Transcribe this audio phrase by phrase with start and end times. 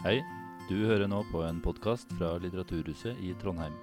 [0.00, 0.22] Hei,
[0.64, 3.74] du hører nå på en podkast fra Litteraturhuset i Trondheim.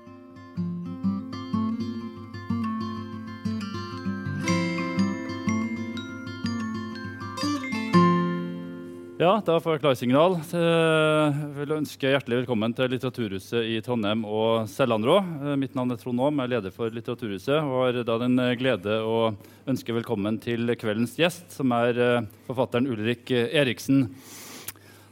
[9.22, 10.40] Ja, da får jeg klarsignal.
[10.50, 15.20] Jeg vil ønske hjertelig velkommen til Litteraturhuset i Trondheim og Sellandrå.
[15.22, 18.42] Eh, Mitt navn er Trond Aam, jeg er leder for Litteraturhuset og har da den
[18.58, 19.22] glede å
[19.70, 24.08] ønske velkommen til kveldens gjest, som er eh, forfatteren Ulrik Eriksen.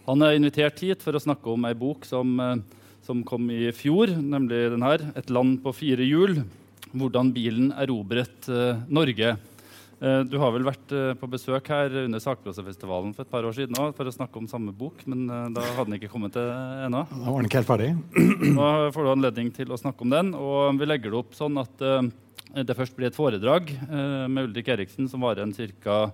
[0.06, 2.56] Han er invitert hit for å snakke om ei bok som, eh,
[3.06, 6.44] som kom i fjor, nemlig den her, 'Et land på fire hjul'.
[6.96, 9.38] Hvordan bilen erobret eh, Norge.
[10.02, 13.54] Eh, Du har vel vært eh, på besøk her under Sakprosafestivalen for et par år
[13.56, 16.42] siden også, for å snakke om samme bok, men da hadde den ikke kommet til
[16.86, 17.06] ennå.
[17.10, 17.90] Da var den ikke helt ferdig.
[18.56, 21.58] Nå får du anledning til å snakke om den, og vi legger det opp sånn
[21.60, 21.78] at
[22.56, 23.68] det først blir et foredrag
[24.30, 26.12] med Ulrik Eriksen som varer en ca.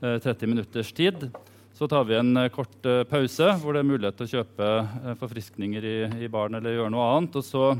[0.00, 1.30] 30 minutters tid.
[1.76, 4.68] Så tar vi en eh, kort eh, pause hvor det er mulighet til å kjøpe
[4.80, 7.36] eh, forfriskninger i, i baren eller gjøre noe annet.
[7.36, 7.74] Og så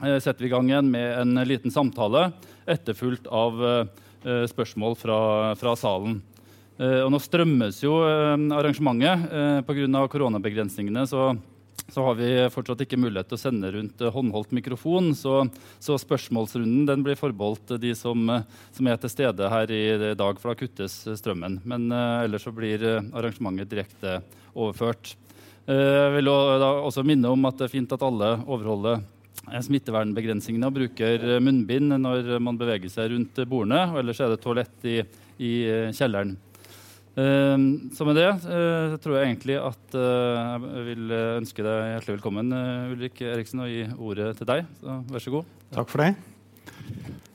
[0.00, 2.30] setter vi i gang igjen med en liten samtale
[2.66, 3.60] etterfulgt av
[4.50, 5.18] spørsmål fra,
[5.54, 6.16] fra salen.
[6.82, 9.28] Og nå strømmes jo arrangementet.
[9.68, 10.02] Pga.
[10.10, 11.28] koronabegrensningene så,
[11.92, 15.12] så har vi fortsatt ikke mulighet til å sende rundt eh, håndholdt mikrofon.
[15.16, 15.42] Så,
[15.82, 20.40] så spørsmålsrunden den blir forbeholdt de som, eh, som er til stede her i dag,
[20.40, 21.60] for da kuttes eh, strømmen.
[21.68, 24.16] Men uh, ellers så blir eh, arrangementet direkte
[24.54, 25.12] overført.
[25.66, 29.02] Eh, Jeg vil også, minne om at det er fint at alle overholder
[29.52, 33.84] eh, smittevernbegrensningene og bruker eh, munnbind når man beveger seg rundt eh, bordene.
[33.92, 34.98] Og ellers er det toalett i,
[35.36, 36.36] i eh, kjelleren.
[37.14, 37.58] Eh,
[37.94, 41.92] så med det eh, så tror jeg egentlig at eh, jeg vil eh, ønske deg
[41.92, 42.50] hjertelig velkommen,
[42.90, 44.66] Ulrik Eriksen, og gi ordet til deg.
[44.80, 45.52] Så vær så god.
[45.76, 46.10] Takk for det.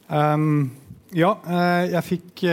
[0.10, 0.70] Um,
[1.16, 1.32] ja,
[1.90, 2.44] jeg fikk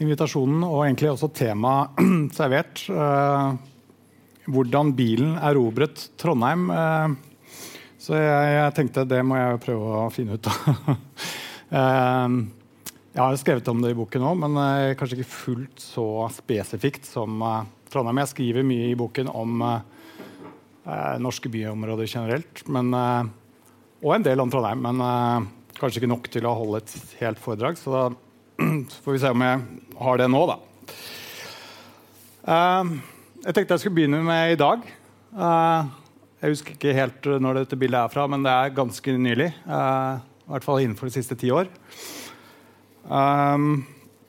[0.00, 1.98] invitasjonen og egentlig også temaet
[2.38, 2.86] servert.
[4.46, 6.68] hvordan bilen erobret Trondheim.
[7.98, 10.94] så jeg, tenkte det må jeg prøve å finne ut av.
[11.74, 12.38] um,
[13.14, 16.04] jeg har skrevet om det i boken òg, men eh, kanskje ikke fullt så
[16.34, 18.18] spesifikt som eh, Trondheim.
[18.24, 20.16] Jeg skriver mye i boken om eh,
[20.82, 23.28] eh, norske byområder generelt, men, eh,
[24.02, 24.82] og en del om Trondheim.
[24.82, 25.46] Men eh,
[25.78, 28.02] kanskje ikke nok til å holde et helt foredrag, så da
[28.90, 29.62] så får vi se om jeg
[30.02, 30.58] har det nå, da.
[32.44, 34.82] Jeg tenkte jeg skulle begynne med i dag.
[36.42, 39.48] Jeg husker ikke helt når dette bildet er fra, men det er ganske nylig.
[39.64, 41.70] I hvert fall innenfor de siste ti år.
[43.04, 43.82] Um,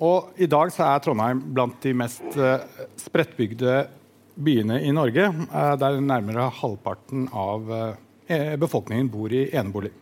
[0.04, 2.60] og i dag så er Trondheim blant de mest uh,
[3.00, 3.86] spredtbygde
[4.36, 5.30] byene i Norge.
[5.48, 7.94] uh, der nærmere halvparten av uh,
[8.60, 9.94] befolkningen bor i enebolig.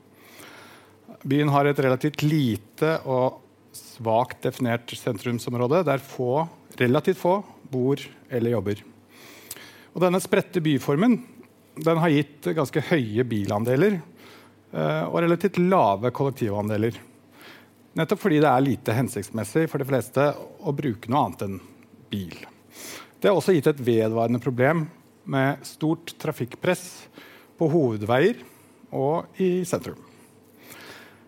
[1.23, 3.39] Byen har et relativt lite og
[3.73, 6.47] svakt definert sentrumsområde der få,
[6.79, 7.38] relativt få
[7.72, 8.81] bor eller jobber.
[9.94, 11.19] Og denne spredte byformen
[11.84, 13.97] den har gitt ganske høye bilandeler
[14.73, 16.97] og relativt lave kollektivandeler.
[17.93, 20.23] Nettopp fordi det er lite hensiktsmessig for de fleste
[20.65, 21.59] å bruke noe annet enn
[22.09, 22.39] bil.
[23.21, 24.87] Det har også gitt et vedvarende problem
[25.29, 26.87] med stort trafikkpress
[27.59, 28.41] på hovedveier
[28.93, 30.01] og i sentrum.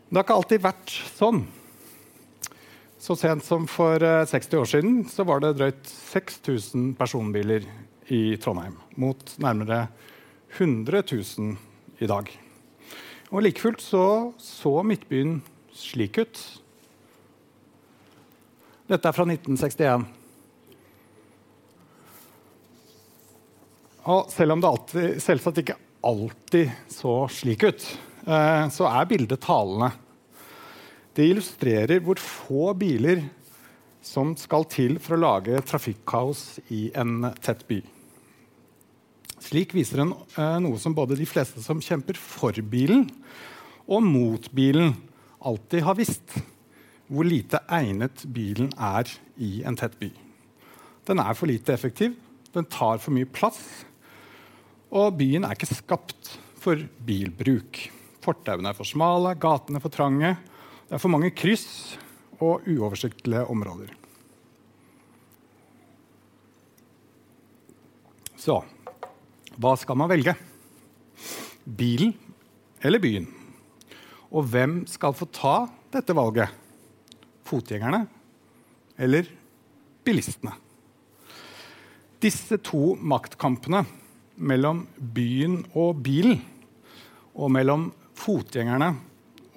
[0.10, 1.46] Det har ikke alltid vært sånn.
[2.98, 4.94] Så sent som for eh, 60 år siden
[5.30, 7.66] var det drøyt 6000 personbiler
[8.10, 9.86] i Trondheim, mot nærmere
[10.58, 12.32] 100 000 i dag.
[13.30, 14.06] Og like fullt så,
[14.42, 15.40] så Midtbyen
[15.76, 16.42] slik ut.
[18.86, 20.06] Dette er fra 1961.
[24.06, 27.86] Og selv om det alltid, selvsagt ikke alltid så slik ut,
[28.28, 29.90] eh, så er bildet talende.
[31.16, 33.24] Det illustrerer hvor få biler
[34.06, 37.80] som skal til for å lage trafikkaos i en tett by.
[39.42, 43.08] Slik viser den eh, noe som både de fleste som kjemper for bilen
[43.86, 44.94] og mot bilen,
[45.46, 46.38] alltid har visst.
[47.08, 50.10] Hvor lite egnet bilen er i en tett by.
[51.06, 52.16] Den er for lite effektiv,
[52.56, 53.60] den tar for mye plass,
[54.90, 56.32] og byen er ikke skapt
[56.62, 57.84] for bilbruk.
[58.26, 60.34] Fortauene er for smale, gatene for trange,
[60.88, 61.68] det er for mange kryss
[62.40, 63.94] og uoversiktlige områder.
[68.40, 68.60] Så
[69.62, 70.36] hva skal man velge?
[71.66, 72.12] Bilen
[72.86, 73.30] eller byen?
[74.36, 75.56] Og hvem skal få ta
[75.94, 76.52] dette valget?
[77.48, 78.02] Fotgjengerne
[79.00, 79.30] eller
[80.04, 80.56] bilistene?
[82.20, 83.86] Disse to maktkampene
[84.36, 86.42] mellom byen og bilen,
[87.36, 88.94] og mellom fotgjengerne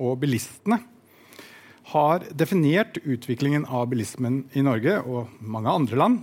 [0.03, 0.79] og bilistene,
[1.89, 6.19] har definert utviklingen av bilismen i Norge og mange andre land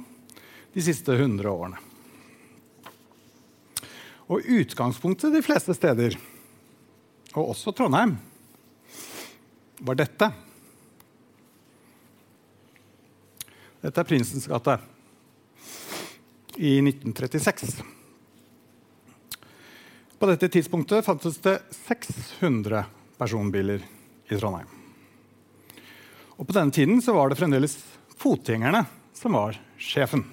[0.76, 1.82] de siste 100 årene.
[4.30, 6.16] Og utgangspunktet de fleste steder,
[7.34, 8.16] og også Trondheim,
[9.80, 10.30] var dette.
[13.82, 14.78] Dette er Prinsens gate
[16.56, 17.84] i 1936.
[20.16, 22.86] På dette tidspunktet fantes det 600
[23.20, 23.84] personbiler
[24.32, 24.70] i Trondheim.
[26.36, 27.78] Og på denne tiden var det fremdeles
[28.20, 28.86] fotgjengerne
[29.16, 30.24] som var sjefen.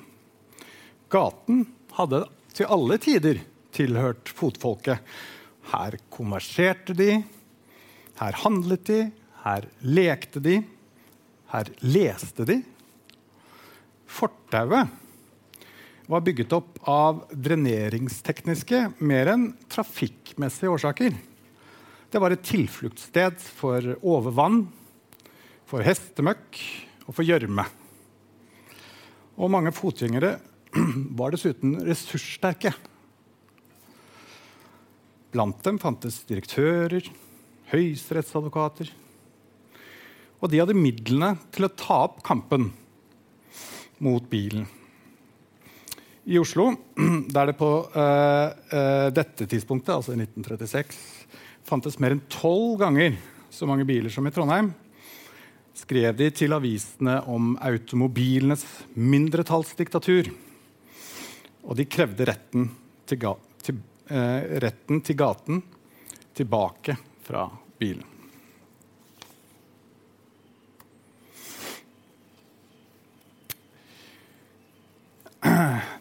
[1.13, 1.67] Gaten
[1.99, 2.25] hadde
[2.57, 3.43] til alle tider
[3.75, 5.03] tilhørt fotfolket.
[5.73, 7.21] Her konverserte de,
[8.19, 9.01] her handlet de,
[9.43, 10.61] her lekte de,
[11.53, 12.61] her leste de.
[14.13, 14.91] Fortauet
[16.13, 21.15] var bygget opp av dreneringstekniske mer enn trafikkmessige årsaker.
[22.13, 24.67] Det var et tilfluktssted for overvann,
[25.65, 26.59] for hestemøkk
[27.07, 27.65] og for gjørme.
[29.41, 30.37] Og mange fotgjengere
[31.19, 32.75] var dessuten ressurssterke.
[35.33, 37.09] Blant dem fantes direktører,
[37.73, 38.93] høyesterettsadvokater.
[40.43, 42.73] Og de hadde midlene til å ta opp kampen
[44.03, 44.67] mot bilen.
[46.27, 46.73] I Oslo,
[47.35, 50.99] der det på uh, dette tidspunktet, altså i 1936,
[51.67, 53.17] fantes mer enn tolv ganger
[53.55, 54.73] så mange biler som i Trondheim,
[55.79, 58.65] skrev de til avisene om automobilenes
[58.99, 60.31] mindretallsdiktatur.
[61.63, 62.71] Og de krevde retten
[63.07, 63.79] til, ga til,
[64.11, 65.63] uh, retten til gaten
[66.35, 67.47] tilbake fra
[67.79, 68.12] bilen.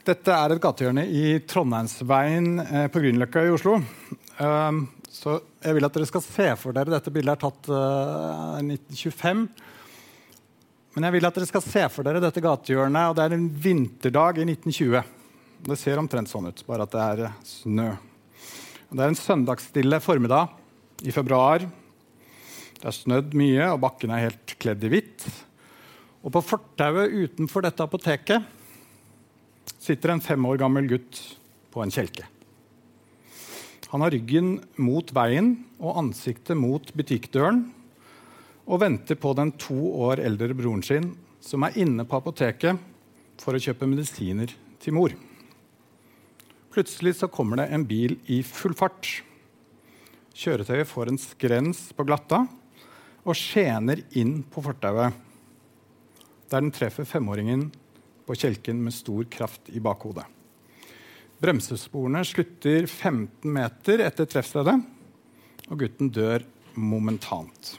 [0.01, 3.75] Dette er et gatehjørne i Trondheimsveien eh, på Grünerløkka i Oslo.
[4.41, 4.79] Um,
[5.13, 8.63] så jeg vil at dere skal se for dere Dette bildet er tatt uh, i
[8.65, 9.43] 1925.
[10.95, 13.45] Men jeg vil at dere skal se for dere dette gatehjørnet, og det er en
[13.61, 15.11] vinterdag i 1920.
[15.67, 17.91] Det ser omtrent sånn ut, bare at det er eh, snø.
[18.89, 21.67] Det er en søndagsstille formiddag i februar.
[22.81, 25.27] Det er snødd mye, og bakken er helt kledd i hvitt.
[26.25, 28.49] Og på fortauet utenfor dette apoteket
[29.81, 31.19] sitter en fem år gammel gutt
[31.71, 32.27] på en kjelke.
[33.91, 37.65] Han har ryggen mot veien og ansiktet mot butikkdøren
[38.71, 39.75] og venter på den to
[40.05, 41.09] år eldre broren sin,
[41.43, 42.79] som er inne på apoteket
[43.41, 45.15] for å kjøpe medisiner til mor.
[46.71, 49.09] Plutselig så kommer det en bil i full fart.
[50.31, 52.45] Kjøretøyet får en skrens på glatta
[53.25, 55.11] og skjener inn på fortauet,
[56.47, 57.67] der den treffer femåringen
[58.25, 60.25] på kjelken med stor kraft i bakhodet.
[61.41, 64.75] Bremsesporene slutter 15 meter etter treffstedet,
[65.71, 66.45] og gutten dør
[66.77, 67.75] momentant.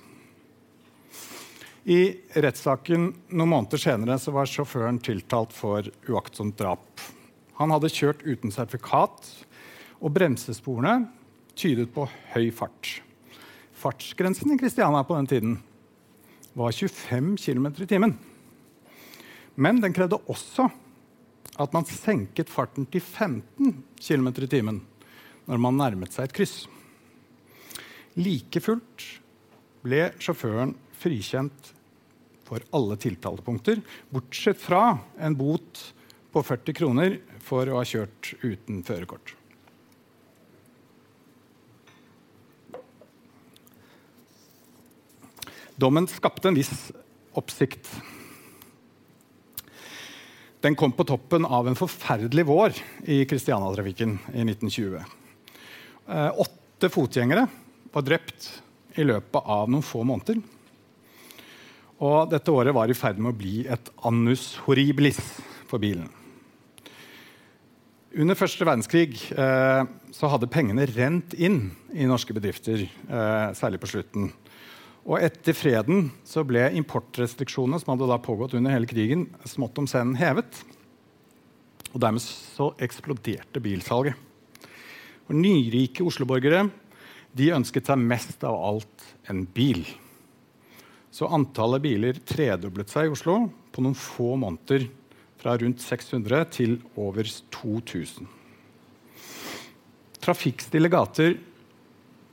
[1.82, 2.00] I
[2.38, 7.02] rettssaken noen måneder senere var sjåføren tiltalt for uaktsomt drap.
[7.58, 9.26] Han hadde kjørt uten sertifikat,
[10.02, 11.08] og bremsesporene
[11.58, 12.98] tydet på høy fart.
[13.78, 15.56] Fartsgrensen i Kristiania på den tiden
[16.58, 18.18] var 25 km i timen.
[19.54, 20.68] Men den krevde også
[21.60, 24.80] at man senket farten til 15 km i timen
[25.48, 26.56] når man nærmet seg et kryss.
[28.16, 29.06] Like fullt
[29.82, 31.72] ble sjåføren frikjent
[32.46, 33.80] for alle tiltalepunkter,
[34.12, 35.80] bortsett fra en bot
[36.32, 39.34] på 40 kroner for å ha kjørt uten førerkort.
[45.80, 46.92] Dommen skapte en viss
[47.34, 47.88] oppsikt.
[50.62, 52.76] Den kom på toppen av en forferdelig vår
[53.10, 55.00] i Kristiania-trafikken i 1920.
[56.06, 57.48] Eh, åtte fotgjengere
[57.90, 58.46] var drept
[58.94, 60.38] i løpet av noen få måneder.
[62.02, 65.18] Og dette året var i ferd med å bli et annus horribilis
[65.66, 66.06] for bilen.
[68.22, 69.82] Under første verdenskrig eh,
[70.14, 74.30] så hadde pengene rent inn i norske bedrifter, eh, særlig på slutten.
[75.02, 79.88] Og etter freden så ble importrestriksjonene som hadde da pågått under hele krigen, smått om
[79.90, 80.60] senn hevet.
[81.92, 84.14] Og dermed så eksploderte bilsalget.
[85.26, 86.68] Og nyrike osloborgere
[87.34, 89.82] de ønsket seg mest av alt en bil.
[91.12, 93.36] Så antallet biler tredoblet seg i Oslo
[93.72, 94.86] på noen få måneder.
[95.42, 98.28] Fra rundt 600 til over 2000.
[100.22, 101.34] Trafikkstille gater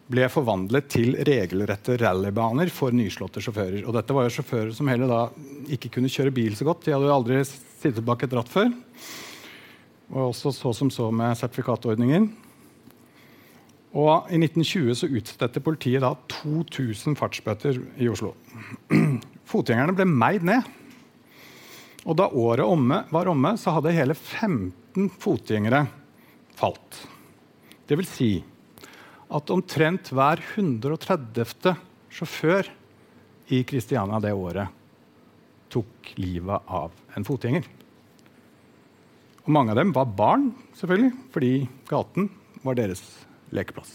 [0.09, 3.83] ble forvandlet til regelrette rallybaner for nyslåtte sjåfører.
[3.85, 5.21] Og dette var jo sjåfører som heller da
[5.69, 6.87] ikke kunne kjøre bil så godt.
[6.87, 8.71] De hadde jo aldri sittet bak et ratt før.
[10.09, 12.31] Og også så som så med sertifikatordningen.
[13.97, 18.35] Og I 1920 så utstedte politiet da 2000 fartsbøter i Oslo.
[19.49, 20.65] Fotgjengerne ble meid ned.
[22.05, 25.83] Og da året omme, var omme, så hadde hele 15 fotgjengere
[26.57, 27.01] falt.
[27.89, 28.29] Det vil si
[29.29, 31.75] at omtrent hver 130.
[32.09, 32.69] sjåfør
[33.53, 34.75] i Kristiania det året
[35.69, 37.67] tok livet av en fotgjenger.
[39.45, 41.51] Og mange av dem var barn, selvfølgelig, fordi
[41.89, 42.29] gaten
[42.65, 43.03] var deres
[43.53, 43.91] lekeplass.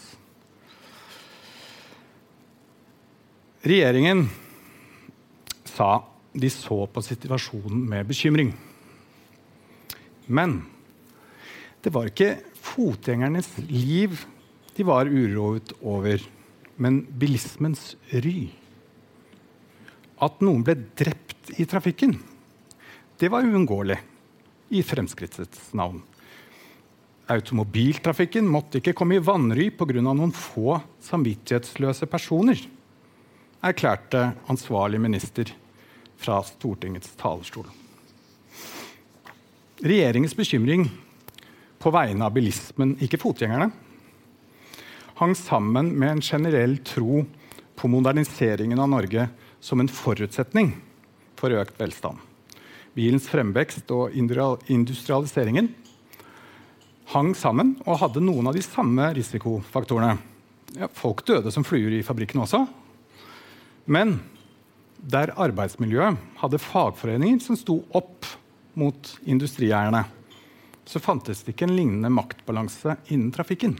[3.65, 4.27] Regjeringen
[5.67, 8.53] sa de så på situasjonen med bekymring.
[10.27, 10.59] Men
[11.83, 14.23] det var ikke fotgjengernes liv
[14.75, 16.21] de var uroet over,
[16.75, 18.49] men bilismens ry.
[20.19, 22.17] At noen ble drept i trafikken,
[23.19, 23.97] det var uunngåelig
[24.75, 26.01] i Fremskrittets navn.
[27.31, 30.01] Automobiltrafikken måtte ikke komme i vanry pga.
[30.01, 32.59] noen få samvittighetsløse personer,
[33.63, 35.49] erklærte ansvarlig minister
[36.17, 37.65] fra Stortingets talerstol.
[39.81, 40.85] Regjeringens bekymring
[41.79, 43.71] på vegne av bilismen, ikke fotgjengerne,
[45.15, 47.25] hang sammen med en generell tro
[47.75, 49.27] på moderniseringen av Norge
[49.59, 50.73] som en forutsetning
[51.39, 52.19] for økt velstand.
[52.95, 55.71] Bilens fremvekst og industrialiseringen
[57.13, 60.17] hang sammen og hadde noen av de samme risikofaktorene.
[60.75, 62.65] Ja, folk døde som fluer i fabrikken også.
[63.85, 64.17] Men
[64.99, 68.27] der arbeidsmiljøet hadde fagforeninger som sto opp
[68.75, 70.03] mot industrieierne,
[70.85, 73.77] så fantes det ikke en lignende maktbalanse innen trafikken.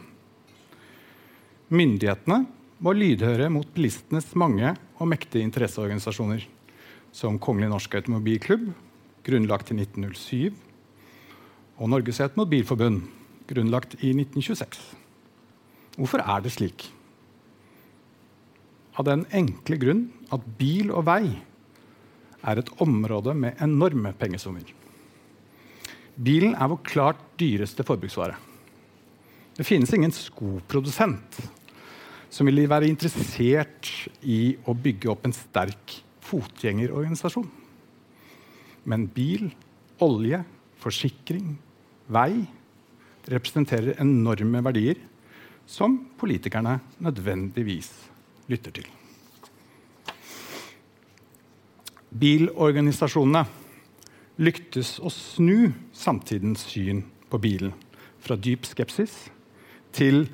[1.74, 2.44] Myndighetene
[2.86, 6.44] må lydhøre mot bilistenes mange og mektige interesseorganisasjoner,
[7.10, 8.68] som Kongelig norsk automobilklubb,
[9.26, 10.54] grunnlagt i 1907,
[11.82, 13.02] og Norges Automobilforbund,
[13.50, 14.78] grunnlagt i 1926.
[15.98, 16.86] Hvorfor er det slik?
[18.96, 20.06] Av den enkle grunn
[20.36, 21.34] at bil og vei
[22.46, 24.70] er et område med enorme pengesummer.
[26.16, 28.38] Bilen er vår klart dyreste forbruksvare.
[29.56, 31.38] Det finnes ingen skoprodusent
[32.30, 33.88] som vil være interessert
[34.28, 37.48] i å bygge opp en sterk fotgjengerorganisasjon.
[38.92, 39.48] Men bil,
[40.04, 40.42] olje,
[40.82, 41.56] forsikring,
[42.12, 42.44] vei
[43.32, 45.00] representerer enorme verdier
[45.66, 47.90] som politikerne nødvendigvis
[48.52, 48.90] lytter til.
[52.16, 53.46] Bilorganisasjonene
[54.44, 57.74] lyktes å snu samtidens syn på bilen
[58.24, 59.16] fra dyp skepsis
[59.96, 60.25] til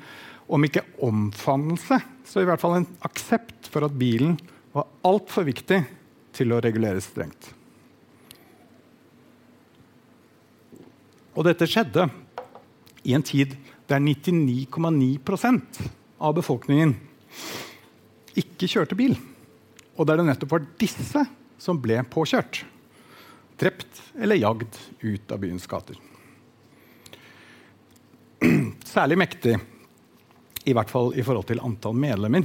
[0.52, 4.36] om ikke omfavnelse, så i hvert fall en aksept for at bilen
[4.74, 5.80] var altfor viktig
[6.36, 7.52] til å reguleres strengt.
[11.32, 12.08] Og dette skjedde
[13.08, 13.54] i en tid
[13.88, 15.80] der 99,9%
[16.22, 16.94] av befolkningen
[18.38, 19.16] ikke kjørte bil.
[19.96, 21.24] Og der det nettopp var disse
[21.60, 22.62] som ble påkjørt.
[23.60, 25.98] Drept eller jagd ut av byens gater.
[28.92, 29.54] Særlig mektig,
[30.68, 32.44] i hvert fall i forhold til antall medlemmer,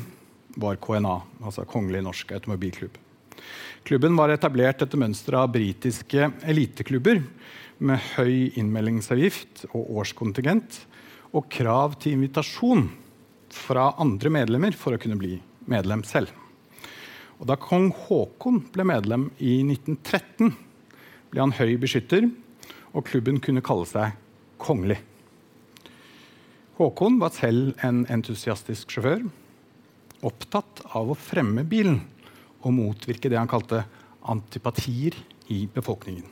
[0.56, 2.94] var KNA, altså Kongelig norsk automobilklubb.
[3.84, 7.20] Klubben var etablert etter mønster av britiske eliteklubber
[7.84, 10.78] med høy innmeldingsavgift og årskontingent
[11.36, 12.86] og krav til invitasjon
[13.52, 15.36] fra andre medlemmer for å kunne bli
[15.68, 16.32] medlem selv.
[17.44, 20.56] Og da kong Haakon ble medlem i 1913,
[21.28, 22.32] ble han høy beskytter,
[22.96, 24.16] og klubben kunne kalle seg
[24.64, 25.02] kongelig.
[26.78, 29.24] Håkon var selv en entusiastisk sjåfør,
[30.22, 32.04] opptatt av å fremme bilen
[32.62, 33.80] og motvirke det han kalte
[34.30, 35.18] antipatier
[35.50, 36.28] i befolkningen.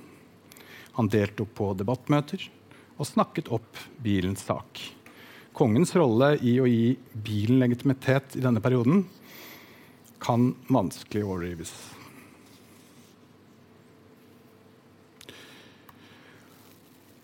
[1.00, 2.46] Han deltok på debattmøter
[2.94, 4.84] og snakket opp bilens sak.
[5.58, 6.94] Kongens rolle i å gi
[7.26, 9.02] bilen legitimitet i denne perioden
[10.22, 11.74] kan vanskelig overdrives.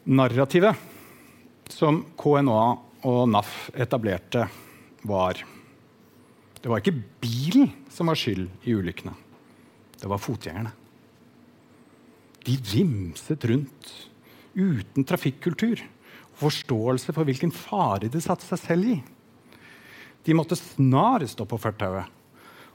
[0.10, 0.90] Narrativet
[1.70, 2.64] som KNA
[3.08, 4.46] og NAF etablerte,
[5.08, 5.40] var
[6.62, 9.16] Det var ikke bilen som var skyld i ulykkene.
[9.98, 10.72] Det var fotgjengerne.
[12.46, 13.90] De vimset rundt
[14.54, 19.00] uten trafikkultur og forståelse for hvilken fare de satte seg selv i.
[20.22, 22.06] De måtte snarest opp på fortauet,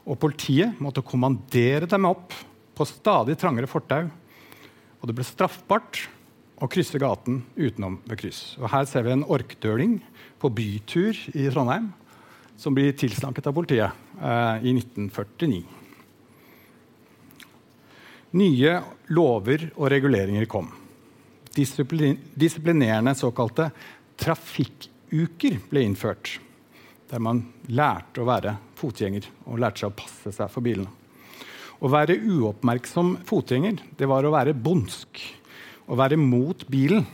[0.07, 2.35] og politiet måtte kommandere dem opp
[2.75, 4.07] på stadig trangere fortau.
[4.99, 6.07] Og det ble straffbart
[6.57, 8.41] å krysse gaten utenom ved kryss.
[8.61, 9.99] Og her ser vi en orkdøling
[10.41, 11.91] på bytur i Trondheim
[12.57, 15.61] som blir tilsnakket av politiet eh, i 1949.
[18.37, 18.73] Nye
[19.13, 20.67] lover og reguleringer kom.
[21.53, 23.69] Disiplinerende såkalte
[24.19, 26.35] trafikkuker ble innført.
[27.07, 30.91] Der man lærte å være fotgjenger og lærte seg å passe seg for bilene.
[31.77, 35.21] Å være uoppmerksom fotgjenger det var å være bondsk.
[35.87, 37.05] Å være mot bilen,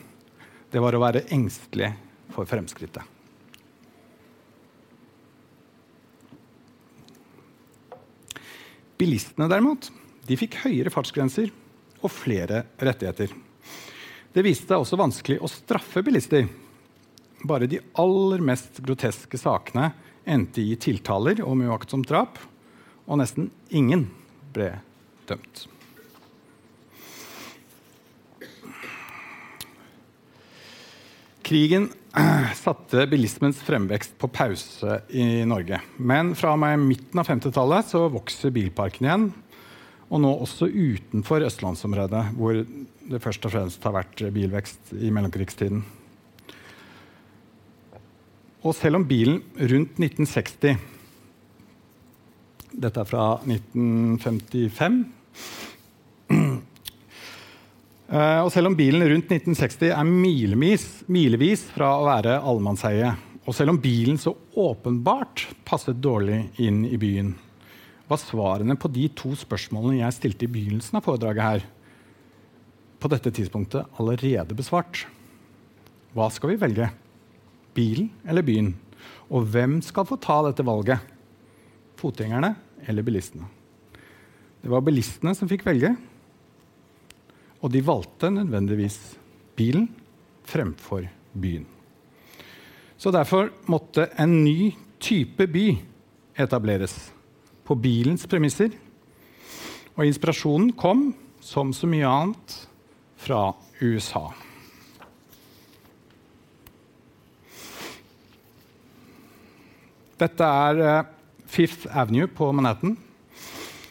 [0.74, 1.92] det var å være engstelig
[2.34, 3.06] for fremskrittet.
[8.98, 9.89] Bilistene derimot,
[10.25, 11.51] de fikk høyere fartsgrenser
[12.01, 13.34] og flere rettigheter.
[14.34, 16.48] Det viste seg også vanskelig å straffe bilister.
[17.44, 19.92] Bare de aller mest groteske sakene
[20.24, 22.39] endte i tiltaler om uaktsomt drap,
[23.06, 24.08] og nesten ingen
[24.56, 24.72] ble
[25.30, 25.68] dømt.
[31.44, 31.90] Krigen
[32.64, 35.82] satte bilismens fremvekst på pause i Norge.
[35.98, 39.26] Men fra midten av 50-tallet så vokser bilparken igjen.
[40.14, 45.82] Og nå også utenfor østlandsområdet, hvor det først og fremst har vært bilvekst i mellomkrigstiden.
[48.64, 50.92] Og selv om bilen rundt 1960
[52.74, 55.04] Dette er fra 1955
[55.36, 55.73] Eh,
[58.13, 60.05] og selv om bilen rundt 1960 er
[61.10, 63.10] milevis fra å være allemannseie,
[63.43, 67.32] og selv om bilen så åpenbart passet dårlig inn i byen,
[68.05, 71.65] var svarene på de to spørsmålene jeg stilte i begynnelsen av foredraget her,
[73.01, 75.08] på dette tidspunktet allerede besvart.
[76.13, 76.91] Hva skal vi velge?
[77.74, 78.70] Bilen eller byen?
[79.34, 81.01] Og hvem skal få ta dette valget?
[82.00, 82.53] Fotgjengerne
[82.86, 83.50] eller bilistene?
[84.62, 85.98] Det var bilistene som fikk velge,
[87.63, 88.98] og de valgte nødvendigvis
[89.55, 89.88] bilen
[90.43, 91.65] fremfor byen.
[92.98, 95.65] Så derfor måtte en ny type by
[96.39, 96.96] etableres
[97.63, 98.72] på bilens premisser.
[99.96, 102.55] Og inspirasjonen kom, som så mye annet,
[103.24, 104.25] fra USA.
[110.20, 111.12] Dette er eh,
[111.48, 112.98] Fifth Avenue på Manhattan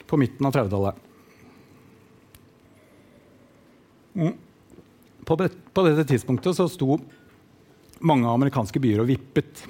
[0.09, 1.12] på midten av 30-tallet.
[4.13, 5.37] På,
[5.73, 6.99] på, dette tidspunktet så sto
[8.03, 9.63] mange amerikanske byer og vippet.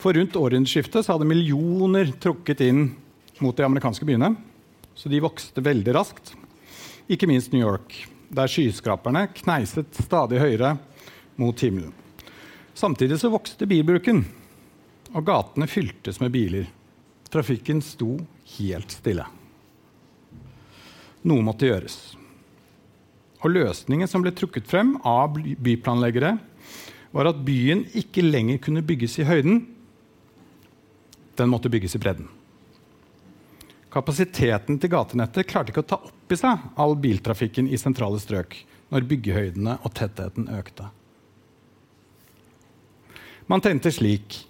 [0.00, 2.84] For rundt århundreskiftet hadde millioner trukket inn
[3.40, 4.34] mot de amerikanske byene.
[4.94, 6.34] Så de vokste veldig raskt.
[7.10, 7.94] Ikke minst New York,
[8.28, 10.76] der skyskraperne kneiset stadig høyere
[11.40, 11.94] mot himmelen.
[12.76, 14.22] Samtidig så vokste bilbruken,
[15.10, 16.68] og gatene fyltes med biler.
[17.30, 18.14] Trafikken sto
[18.58, 19.26] helt stille.
[21.26, 21.98] Noe måtte gjøres.
[23.40, 26.36] Og løsningen som ble trukket frem av byplanleggere,
[27.10, 29.64] var at byen ikke lenger kunne bygges i høyden.
[31.40, 32.28] Den måtte bygges i bredden.
[33.90, 38.54] Kapasiteten til gatenettet klarte ikke å ta opp i seg all biltrafikken i sentrale strøk
[38.92, 40.86] når byggehøydene og tettheten økte.
[43.50, 44.44] Man tenkte slik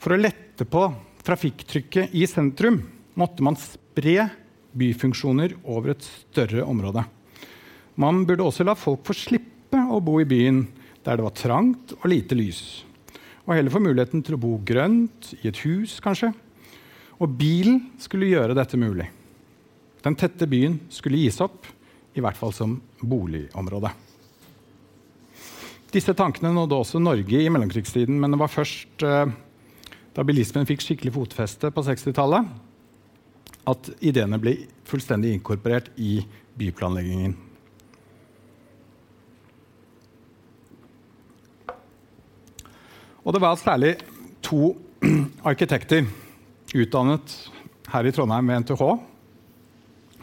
[0.00, 0.82] For å lette på
[1.22, 2.80] trafikktrykket i sentrum
[3.20, 4.30] måtte man spre
[4.72, 7.04] byfunksjoner over et større område.
[7.98, 10.64] Man burde også la folk få slippe å bo i byen
[11.04, 12.60] der det var trangt og lite lys.
[13.46, 16.30] Og heller få muligheten til å bo grønt, i et hus kanskje.
[17.20, 19.08] Og bilen skulle gjøre dette mulig.
[20.04, 21.66] Den tette byen skulle gis opp,
[22.14, 23.90] i hvert fall som boligområde.
[25.90, 29.32] Disse tankene nådde også Norge i mellomkrigstiden, men det var først eh,
[30.14, 32.46] da bilismen fikk skikkelig fotfeste på 60-tallet,
[33.70, 34.54] at ideene ble
[34.88, 36.20] fullstendig inkorporert i
[36.58, 37.34] byplanleggingen.
[43.24, 43.96] Og det var særlig
[44.44, 44.74] to
[45.50, 46.06] arkitekter
[46.74, 47.36] utdannet
[47.90, 48.84] her i Trondheim med NTH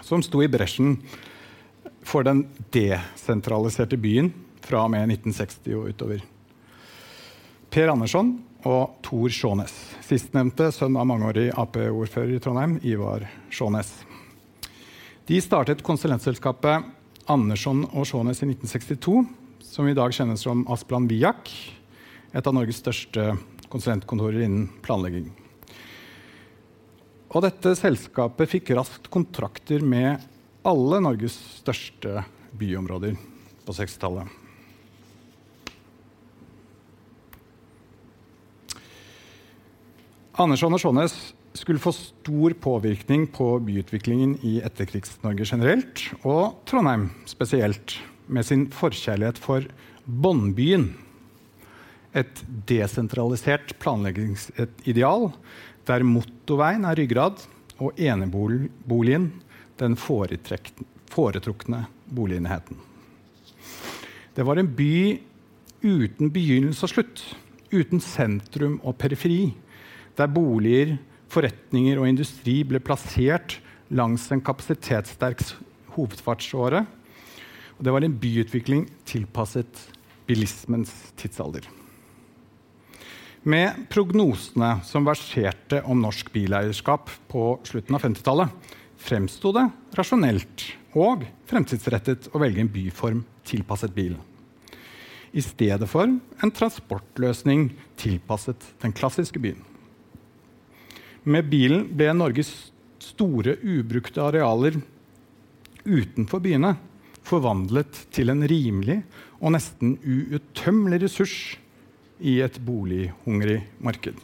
[0.08, 0.96] som sto i bresjen
[2.08, 4.32] for den desentraliserte byen
[4.64, 6.24] fra og med 1960 og utover.
[7.72, 8.32] Per Andersson
[8.68, 9.74] og Tor Sjånes.
[10.08, 13.92] Sistnevnte sønn av mangeårig Ap-ordfører i Trondheim, Ivar Sjånes.
[15.28, 16.88] De startet konsulentselskapet
[17.28, 19.26] Andersson og Sjånes i 1962,
[19.68, 21.52] som i dag kjennes som Asplan Viak,
[22.38, 23.32] et av Norges største
[23.72, 25.32] konsulentkontorer innen planlegging.
[27.34, 30.22] Og dette selskapet fikk raskt kontrakter med
[30.68, 32.22] alle Norges største
[32.58, 33.18] byområder
[33.66, 34.30] på 60-tallet.
[40.38, 41.16] Andersson og Skjånes
[41.58, 47.98] skulle få stor påvirkning på byutviklingen i Etterkrigs-Norge generelt, og Trondheim spesielt,
[48.28, 49.66] med sin forkjærlighet for
[50.06, 50.92] Båndbyen
[52.16, 55.30] et desentralisert planleggingsideal
[55.88, 57.44] der motorveien er ryggrad
[57.78, 59.30] og eneboligen
[59.80, 62.80] den foretrukne boligenheten.
[64.36, 65.20] Det var en by
[65.84, 67.22] uten begynnelse og slutt,
[67.74, 69.54] uten sentrum og periferi,
[70.18, 70.98] der boliger,
[71.30, 73.60] forretninger og industri ble plassert
[73.94, 75.44] langs en kapasitetssterk
[75.96, 76.86] hovedfartsåre.
[77.78, 79.84] Og det var en byutvikling tilpasset
[80.28, 81.68] bilismens tidsalder.
[83.48, 89.62] Med prognosene som verserte om norsk bileierskap på slutten av 50-tallet, fremsto det
[89.96, 90.64] rasjonelt
[91.00, 94.20] og fremtidsrettet å velge en byform tilpasset bilen.
[95.32, 99.62] I stedet for en transportløsning tilpasset den klassiske byen.
[101.24, 102.52] Med bilen ble Norges
[103.00, 104.76] store ubrukte arealer
[105.88, 106.74] utenfor byene
[107.28, 109.00] forvandlet til en rimelig
[109.40, 111.38] og nesten uuttømmelig ressurs
[112.20, 114.16] i et bolighungrig marked.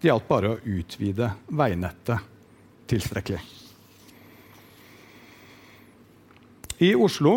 [0.00, 2.30] Det gjaldt bare å utvide veinettet
[2.90, 3.42] tilstrekkelig.
[6.82, 7.36] I Oslo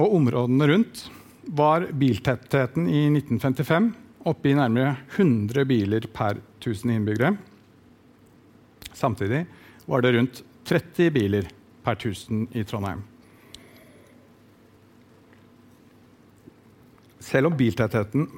[0.00, 1.06] og områdene rundt
[1.50, 3.88] var biltettheten i 1955
[4.30, 7.32] oppe i nærmere 100 biler per 1000 innbyggere.
[8.92, 9.46] Samtidig
[9.88, 11.48] var det rundt 30 biler
[11.82, 13.02] per 1000 i Trondheim.
[17.18, 18.28] Selv om biltettheten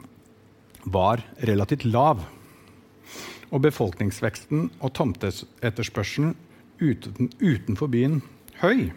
[0.84, 2.22] var relativt lav
[3.52, 6.34] og befolkningsveksten og tomteetterspørselen
[6.80, 8.20] uten, utenfor byen
[8.62, 8.90] høy,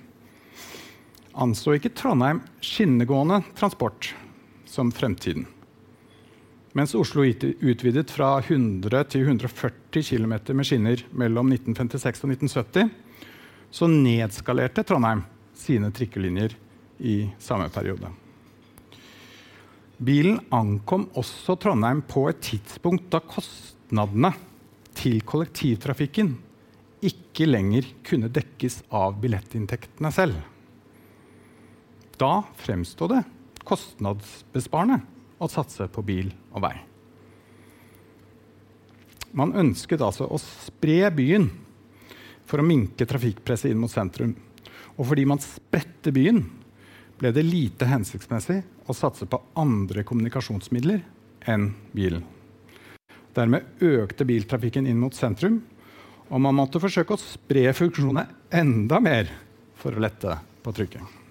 [1.36, 4.14] anså ikke Trondheim skinnegående transport
[4.70, 5.46] som fremtiden.
[6.76, 12.90] Mens Oslo utvidet fra 100 til 140 km med skinner mellom 1956 og 1970,
[13.72, 15.24] så nedskalerte Trondheim
[15.56, 16.56] sine trikkelinjer
[17.00, 18.12] i samme periode.
[19.98, 24.34] Bilen ankom også Trondheim på et tidspunkt da kostnadene
[24.96, 26.34] til kollektivtrafikken
[27.06, 30.40] ikke lenger kunne dekkes av billettinntektene selv.
[32.20, 33.24] Da fremstod det
[33.66, 35.02] kostnadsbesparende
[35.40, 36.76] å satse på bil og vei.
[39.36, 41.50] Man ønsket altså å spre byen
[42.48, 44.36] for å minke trafikkpresset inn mot sentrum.
[44.96, 46.46] Og fordi man spredte byen,
[47.20, 51.04] ble det lite hensiktsmessig å satse på andre kommunikasjonsmidler
[51.50, 52.24] enn bilen.
[53.36, 55.60] Dermed økte biltrafikken inn mot sentrum,
[56.30, 58.26] og man måtte forsøke å spre funksjonene
[58.56, 59.30] enda mer
[59.80, 61.22] for å lette på trykket.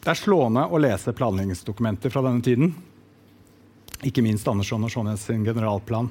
[0.00, 2.70] Det er slående å lese planleggingsdokumenter fra denne tiden.
[4.06, 6.08] Ikke minst Andersson og Skjånes sin generalplan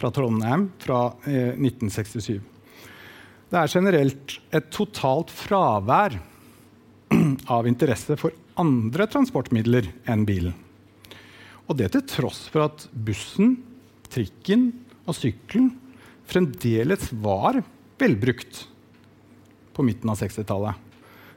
[0.00, 2.40] fra Trondheim fra eh, 1967.
[3.50, 6.16] Det er generelt et totalt fravær
[7.56, 10.54] av interesse for andre transportmidler enn bilen.
[11.70, 13.58] Og det til tross for at bussen,
[14.10, 14.70] trikken
[15.06, 15.70] og sykkelen
[16.30, 17.60] fremdeles var
[18.00, 18.64] velbrukt
[19.76, 20.74] på midten av 60-tallet.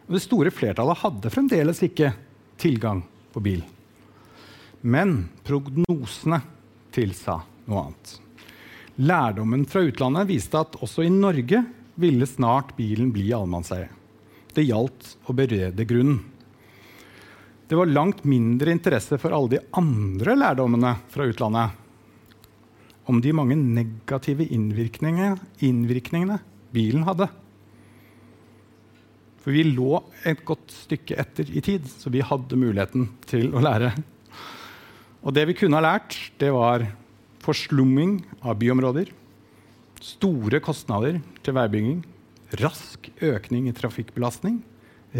[0.07, 2.11] Og det store flertallet hadde fremdeles ikke
[2.59, 3.61] tilgang på bil.
[4.83, 6.41] Men prognosene
[6.93, 8.17] tilsa noe annet.
[8.99, 11.63] Lærdommen fra utlandet viste at også i Norge
[11.97, 13.87] ville snart bilen bli allemannseie.
[14.53, 16.21] Det gjaldt å berede grunnen.
[17.67, 21.79] Det var langt mindre interesse for alle de andre lærdommene fra utlandet.
[23.09, 26.37] Om de mange negative innvirkningene, innvirkningene
[26.75, 27.29] bilen hadde.
[29.43, 33.63] For vi lå et godt stykke etter i tid, så vi hadde muligheten til å
[33.63, 33.91] lære.
[35.23, 36.85] Og det vi kunne ha lært, det var
[37.43, 39.09] forslumming av byområder,
[40.03, 42.03] store kostnader til veibygging,
[42.61, 44.61] rask økning i trafikkbelastning,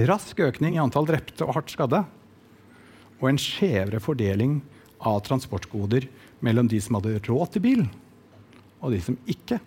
[0.09, 2.03] rask økning i antall drepte og hardt skadde,
[3.21, 4.59] og en skjevere fordeling
[5.03, 6.07] av transportgoder
[6.43, 7.85] mellom de som hadde råd til bil,
[8.83, 9.59] og de som ikke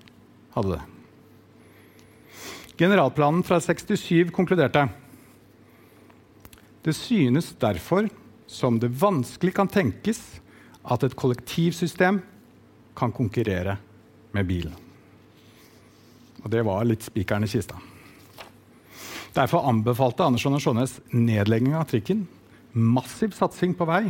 [0.56, 0.84] hadde det.
[2.76, 4.82] Generalplanen fra 67 konkluderte.
[6.84, 8.10] Det synes derfor
[8.46, 10.20] som det vanskelig kan tenkes
[10.86, 12.20] at et kollektivsystem
[12.96, 13.78] kan konkurrere
[14.36, 14.85] med bilen.
[16.46, 17.80] Og det var litt spikeren i kista.
[19.34, 22.24] Derfor anbefalte Andersson og Skjånes nedlegging av trikken,
[22.72, 24.06] massiv satsing på vei,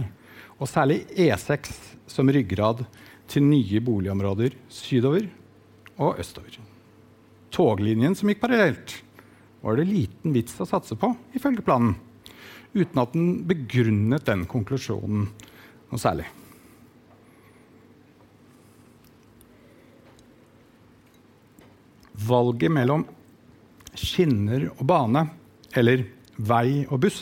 [0.60, 1.72] og særlig E6
[2.12, 2.84] som ryggrad
[3.26, 5.26] til nye boligområder sydover
[5.96, 6.60] og østover
[7.56, 8.98] toglinjen som gikk parallelt,
[9.64, 11.96] var det liten vits å satse på, ifølge planen,
[12.76, 15.28] uten at den begrunnet den konklusjonen
[15.90, 16.28] noe særlig.
[22.16, 23.04] Valget mellom
[23.96, 25.26] skinner og bane
[25.76, 27.20] eller vei og buss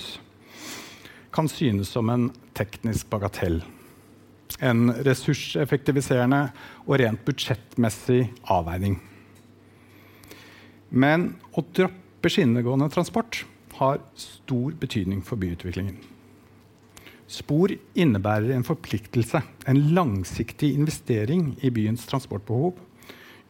[1.34, 3.60] kan synes som en teknisk bagatell.
[4.62, 6.46] En ressurseffektiviserende
[6.86, 9.00] og rent budsjettmessig avveining.
[10.94, 13.42] Men å droppe skinnegående transport
[13.80, 15.98] har stor betydning for byutviklingen.
[17.26, 22.76] Spor innebærer en forpliktelse, en langsiktig investering i byens transportbehov,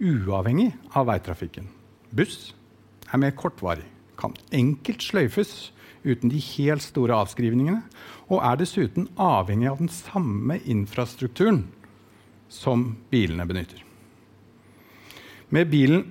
[0.05, 1.69] uavhengig av veitrafikken.
[2.15, 2.53] Buss
[3.11, 3.87] er mer kortvarig,
[4.21, 5.55] kan enkelt sløyfes
[6.05, 7.81] uten de helt store avskrivningene,
[8.29, 11.65] og er dessuten avhengig av den samme infrastrukturen
[12.53, 13.81] som bilene benytter.
[15.55, 16.07] Med bilen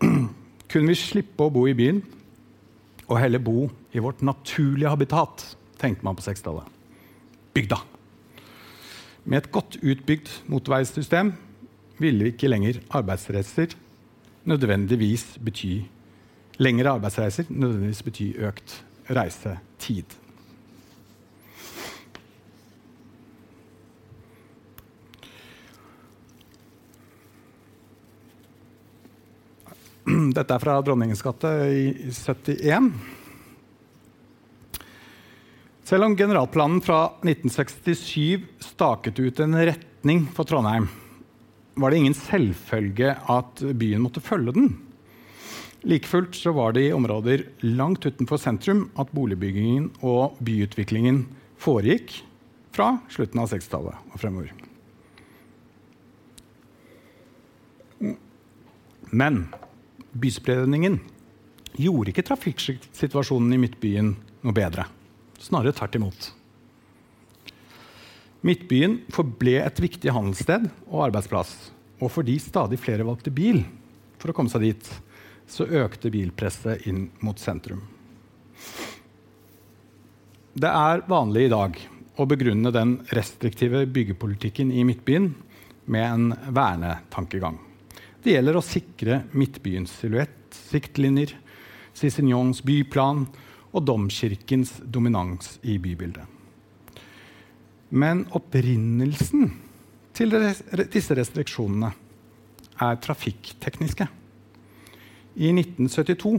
[0.70, 2.02] kunne vi slippe å bo i byen
[3.10, 5.44] og heller bo i vårt naturlige habitat,
[5.80, 6.68] tenkte man på 60-tallet.
[7.56, 7.80] Bygda.
[9.24, 11.32] Med et godt utbygd motorveissystem
[12.00, 13.76] ville ikke lenger arbeidsreiser
[14.48, 15.80] nødvendigvis bety
[16.60, 18.74] lengre arbeidsreiser nødvendigvis bety økt
[19.10, 20.18] reisetid.
[30.10, 32.90] Dette er fra Dronningens gate i 71.
[35.86, 40.86] Selv om generalplanen fra 1967 staket ut en retning for Trondheim,
[41.80, 44.70] var det ingen selvfølge at byen måtte følge den.
[45.82, 51.22] Like fullt så var det i områder langt utenfor sentrum at boligbyggingen og byutviklingen
[51.60, 52.18] foregikk
[52.76, 54.52] fra slutten av 60-tallet og fremover.
[59.10, 59.46] Men
[60.12, 61.00] byspredningen
[61.80, 64.12] gjorde ikke trafikksituasjonen i Midtbyen
[64.44, 64.86] noe bedre.
[65.40, 66.30] Snarere tvert imot.
[68.46, 71.52] Midtbyen forble et viktig handelssted og arbeidsplass.
[72.00, 73.62] Og fordi stadig flere valgte bil
[74.20, 74.90] for å komme seg dit,
[75.50, 77.82] så økte bilpresset inn mot sentrum.
[80.56, 81.76] Det er vanlig i dag
[82.20, 85.30] å begrunne den restriktive byggepolitikken i Midtbyen
[85.90, 87.58] med en vernetankegang.
[88.20, 90.36] Det gjelder å sikre Midtbyens silhuett,
[90.70, 91.32] siktlinjer,
[91.96, 93.24] Cicignons byplan
[93.74, 96.29] og domkirkens dominans i bybildet.
[97.90, 99.50] Men opprinnelsen
[100.14, 100.34] til
[100.92, 101.90] disse restriksjonene
[102.80, 104.06] er trafikktekniske.
[105.40, 106.38] I 1972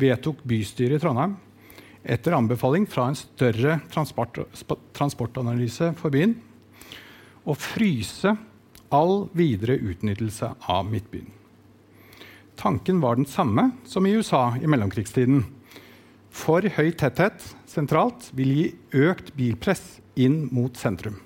[0.00, 1.36] vedtok bystyret i Trondheim
[2.00, 4.38] etter anbefaling fra en større transport,
[4.96, 6.36] transportanalyse for byen
[7.44, 8.32] å fryse
[8.90, 11.28] all videre utnyttelse av Midtbyen.
[12.60, 15.44] Tanken var den samme som i USA i mellomkrigstiden.
[16.30, 18.66] For høy tetthet sentralt vil gi
[19.02, 21.18] økt bilpress inn mot sentrum.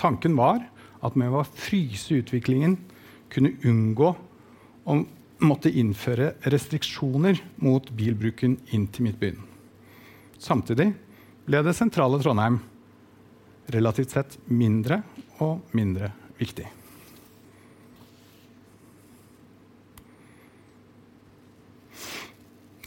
[0.00, 0.62] Tanken var
[1.04, 2.76] at med å fryse utviklingen
[3.32, 4.10] kunne unngå
[4.84, 4.96] å
[5.40, 9.38] måtte innføre restriksjoner mot bilbruken inn til Midtbyen.
[10.40, 10.90] Samtidig
[11.46, 12.60] ble det sentrale Trondheim
[13.72, 15.02] relativt sett mindre
[15.40, 16.66] og mindre viktig.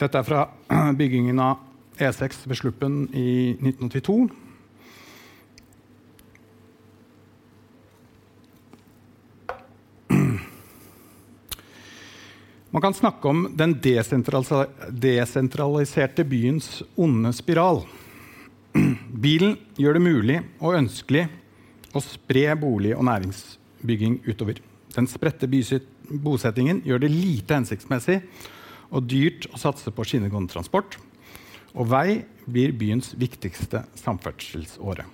[0.03, 0.41] Dette er fra
[0.99, 1.61] byggingen av
[1.95, 4.27] E6 ved Sluppen i 1982.
[12.73, 17.85] Man kan snakke om den desentraliserte byens onde spiral.
[19.23, 21.31] Bilen gjør det mulig og ønskelig
[21.95, 24.59] å spre bolig- og næringsbygging utover.
[24.97, 28.19] Den spredte bosettingen gjør det lite hensiktsmessig
[28.93, 30.99] og dyrt å satse på skinnegående transport.
[31.73, 35.08] Og vei blir byens viktigste samferdselsåre.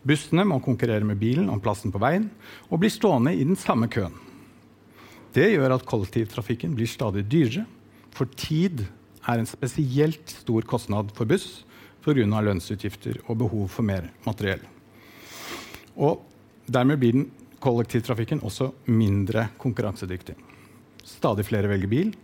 [0.00, 2.30] Bussene må konkurrere med bilen om plassen på veien
[2.70, 4.14] og blir stående i den samme køen.
[5.36, 7.66] Det gjør at kollektivtrafikken blir stadig dyrere,
[8.10, 8.86] for tid
[9.28, 11.62] er en spesielt stor kostnad for buss
[12.02, 12.24] pga.
[12.24, 14.62] lønnsutgifter og behov for mer materiell.
[15.96, 16.24] Og
[16.66, 17.26] dermed blir
[17.60, 20.34] kollektivtrafikken også mindre konkurransedyktig.
[21.04, 22.14] Stadig flere velger bil,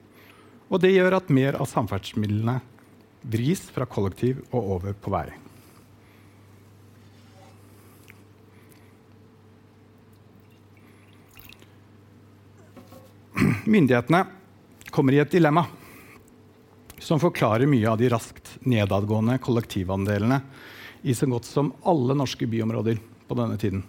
[0.66, 2.59] og det gjør at mer av samferdselsmidlene
[3.26, 5.26] vris fra kollektiv og over på vei.
[13.66, 14.22] Myndighetene
[14.94, 15.66] kommer i et dilemma
[17.02, 20.38] som forklarer mye av de raskt nedadgående kollektivandelene
[21.07, 23.83] i så godt som alle norske byområder på denne tiden.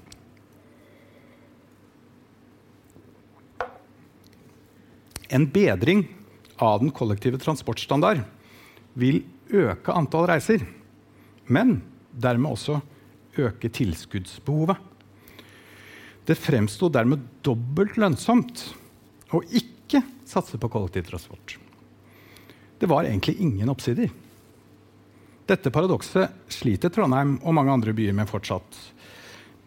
[5.30, 6.06] En bedring
[6.58, 8.24] av den kollektive transportstandard
[8.98, 9.22] vil
[9.54, 10.64] øke antall reiser,
[11.48, 11.80] men
[12.12, 12.80] dermed også
[13.38, 14.78] øke tilskuddsbehovet.
[16.28, 18.66] Det fremsto dermed dobbelt lønnsomt
[19.32, 21.56] å ikke satse på kollektivtransport.
[22.78, 24.10] Det var egentlig ingen oppsider.
[25.48, 28.76] Dette paradokset sliter Trondheim og mange andre byer med fortsatt.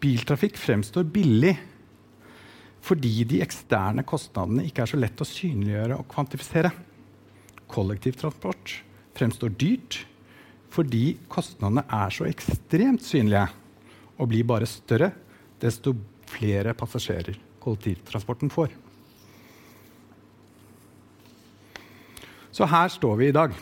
[0.01, 1.55] Biltrafikk fremstår billig
[2.81, 6.71] fordi de eksterne kostnadene ikke er så lett å synliggjøre og kvantifisere.
[7.71, 8.77] Kollektivtransport
[9.17, 10.01] fremstår dyrt
[10.71, 13.49] fordi kostnadene er så ekstremt synlige
[14.17, 15.11] og blir bare større
[15.61, 15.93] desto
[16.31, 18.71] flere passasjerer kollektivtransporten får.
[22.51, 23.53] Så her står vi i dag.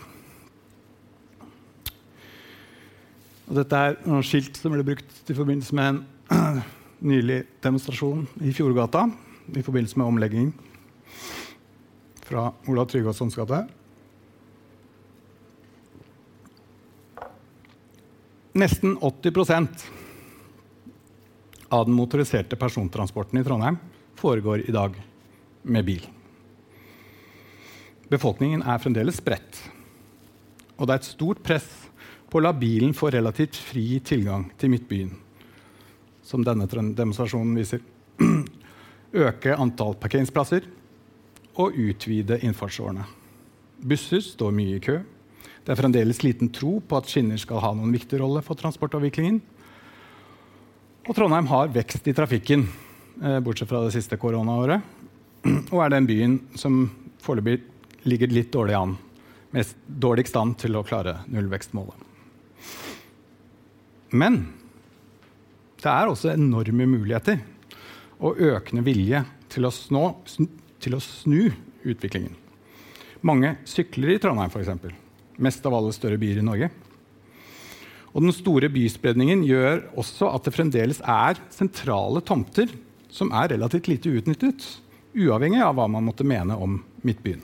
[3.49, 5.99] Og dette er noen skilt som ble brukt i forbindelse med
[6.31, 6.61] en
[6.99, 9.05] nylig demonstrasjon i Fjordgata
[9.55, 10.51] i forbindelse med omlegging
[12.29, 13.63] fra Olav Tryggvasons gate.
[18.59, 19.85] Nesten 80%
[21.69, 23.77] av den motoriserte persontransporten i Trondheim
[24.15, 24.95] foregår i dag
[25.61, 26.05] med bil.
[28.09, 29.59] Befolkningen er fremdeles spredt,
[30.77, 31.67] og det er et stort press
[32.29, 35.11] på å la bilen få relativt fri tilgang til Midtbyen,
[36.29, 37.81] som denne demonstrasjonen viser.
[39.25, 40.67] Øke antall parkeringsplasser
[41.59, 43.05] og utvide innfartsårene.
[43.79, 44.99] Busser står mye i kø.
[45.65, 49.39] Det er fremdeles liten tro på at skinner skal ha noen viktig rolle for transportavviklingen.
[51.09, 52.67] Og Trondheim har vekst i trafikken,
[53.23, 54.81] eh, bortsett fra det siste koronaåret.
[55.73, 56.83] Og er den byen som
[57.23, 57.63] foreløpig
[58.05, 58.95] ligger litt dårlig an,
[59.55, 62.05] mest dårligst an til å klare nullvekstmålet.
[64.13, 64.58] Men
[65.79, 67.39] det er også enorme muligheter
[68.19, 70.03] og økende vilje til å, snå,
[70.83, 71.49] til å snu
[71.87, 72.35] utviklingen.
[73.23, 74.93] Mange sykler i Trondheim, f.eks.
[75.39, 76.69] Mest av alle større byer i Norge.
[78.11, 82.71] Og den store byspredningen gjør også at det fremdeles er sentrale tomter
[83.13, 84.65] som er relativt lite utnyttet,
[85.17, 87.41] uavhengig av hva man måtte mene om Midtbyen.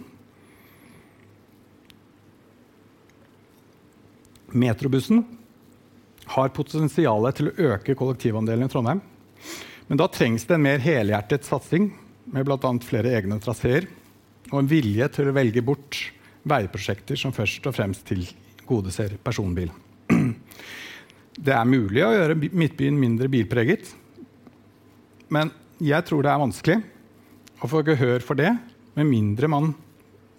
[4.56, 5.24] Metrobussen
[6.34, 9.02] har potensial til å øke kollektivandelen i Trondheim.
[9.88, 11.92] Men da trengs det en mer helhjertet satsing
[12.34, 12.72] med bl.a.
[12.82, 13.86] flere egne traseer
[14.52, 16.00] og en vilje til å velge bort
[16.46, 19.72] veiprosjekter som først og fremst tilgodeser personbil.
[21.46, 23.90] Det er mulig å gjøre Midtbyen mindre bilpreget,
[25.28, 25.50] men
[25.84, 26.78] jeg tror det er vanskelig
[27.60, 28.54] å få gehør for det
[28.96, 29.74] med mindre man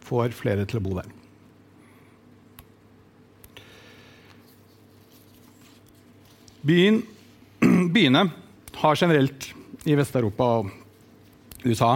[0.07, 1.11] får flere til å bo der.
[6.67, 7.03] Byen,
[7.95, 8.25] byene
[8.75, 9.53] har generelt
[9.87, 10.73] i Vest-Europa og
[11.63, 11.93] USA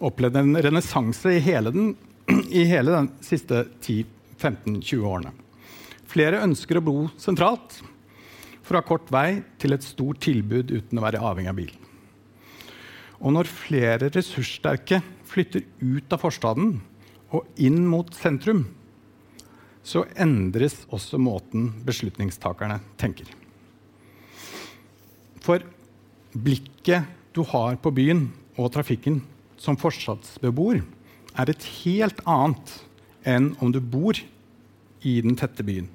[0.00, 1.42] opplevd en renessanse i
[2.60, 5.34] i hele den siste 10-15-20 årene.
[6.08, 7.82] Flere ønsker å bo sentralt
[8.64, 11.76] for å ha kort vei til et stort tilbud uten å være avhengig av bil.
[13.20, 16.78] Og når flere ressurssterke flytter ut av forstaden
[17.28, 18.70] og inn mot sentrum,
[19.84, 23.28] så endres også måten beslutningstakerne tenker.
[25.44, 25.60] For
[26.32, 27.04] blikket
[27.36, 29.20] du har på byen og trafikken
[29.60, 30.80] som forstadsbeboer,
[31.34, 32.72] er et helt annet
[33.26, 34.16] enn om du bor
[35.04, 35.88] i den tette byen.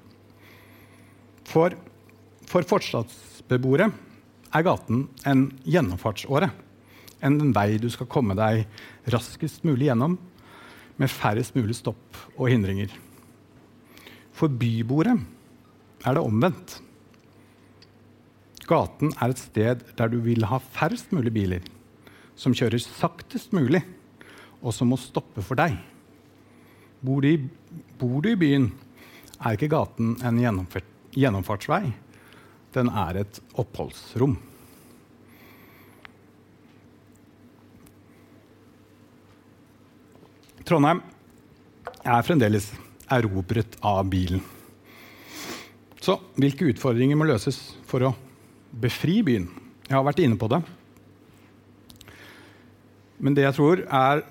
[1.50, 1.74] For,
[2.46, 3.90] for forstadsbeboere
[4.54, 6.52] er gaten en gjennomfartsåre.
[7.26, 8.68] En vei du skal komme deg
[9.12, 10.18] raskest mulig gjennom
[11.00, 12.92] med færrest mulig stopp og hindringer.
[14.36, 15.18] For byboere
[16.06, 16.78] er det omvendt.
[18.70, 21.64] Gaten er et sted der du vil ha færrest mulig biler,
[22.38, 23.82] som kjører saktest mulig,
[24.62, 25.78] og som må stoppe for deg.
[27.02, 27.40] Bor du i,
[27.98, 28.70] bor du i byen,
[29.40, 30.38] er ikke gaten en
[31.16, 31.88] gjennomfartsvei.
[32.76, 34.36] Den er et oppholdsrom.
[40.68, 41.02] Trondheim
[42.06, 42.70] er fremdeles
[43.10, 44.44] erobret av bilen.
[45.98, 47.58] Så hvilke utfordringer må løses
[47.90, 48.12] for å
[48.72, 49.48] befri byen.
[49.88, 50.62] Jeg har vært inne på det.
[53.20, 54.24] Men det jeg tror er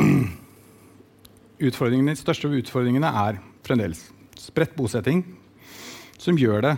[1.68, 5.22] utfordringene, De største utfordringene er fremdeles spredt bosetting,
[6.18, 6.74] som gjør det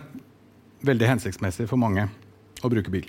[0.86, 2.06] veldig hensiktsmessig for mange
[2.62, 3.08] å bruke bil.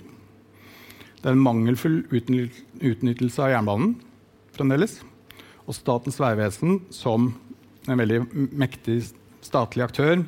[1.18, 3.96] Det er en mangelfull utnyttelse av jernbanen
[4.54, 5.00] fremdeles.
[5.68, 7.32] Og Statens vegvesen, som
[7.88, 8.22] en veldig
[8.56, 9.00] mektig
[9.44, 10.22] statlig aktør,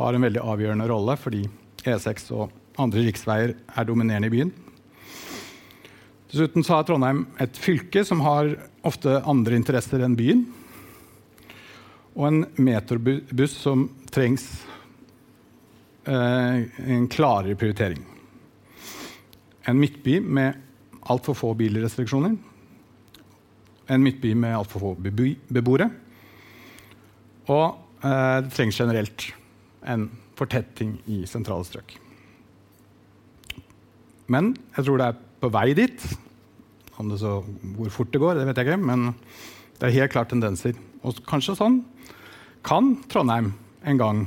[0.00, 1.44] har en veldig avgjørende rolle fordi
[1.84, 4.52] E6 og andre riksveier er dominerende i byen.
[6.30, 8.52] Dessuten har Trondheim et fylke som har
[8.86, 10.44] ofte andre interesser enn byen.
[12.14, 14.44] Og en metrobuss som trengs
[16.06, 18.04] eh, en klarere prioritering.
[19.66, 20.58] En midtby med
[21.10, 22.36] altfor få bilrestriksjoner.
[23.90, 25.90] En midtby med altfor få beboere.
[27.50, 27.66] Og
[28.06, 29.30] eh, det trengs generelt
[29.82, 30.10] en
[30.40, 31.94] fortetting i sentrale strøk.
[34.30, 36.04] Men jeg tror det er på vei dit.
[37.00, 37.40] Om det så,
[37.76, 39.10] hvor fort det går, det vet jeg ikke, men
[39.80, 40.76] det er helt klart tendenser.
[41.04, 41.80] Og kanskje sånn
[42.66, 43.54] kan Trondheim
[43.88, 44.26] en gang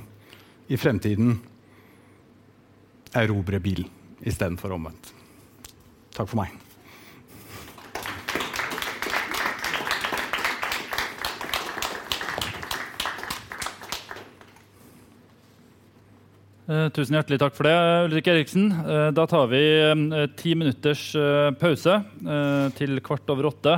[0.73, 1.37] i fremtiden
[3.13, 3.85] erobre bil
[4.25, 5.13] istedenfor omvendt.
[6.17, 6.62] Takk for meg.
[16.63, 17.75] Tusen hjertelig takk for det,
[18.07, 18.69] Ulrik Eriksen.
[18.71, 23.73] Eh, da tar vi eh, ti minutters eh, pause eh, til kvart over åtte.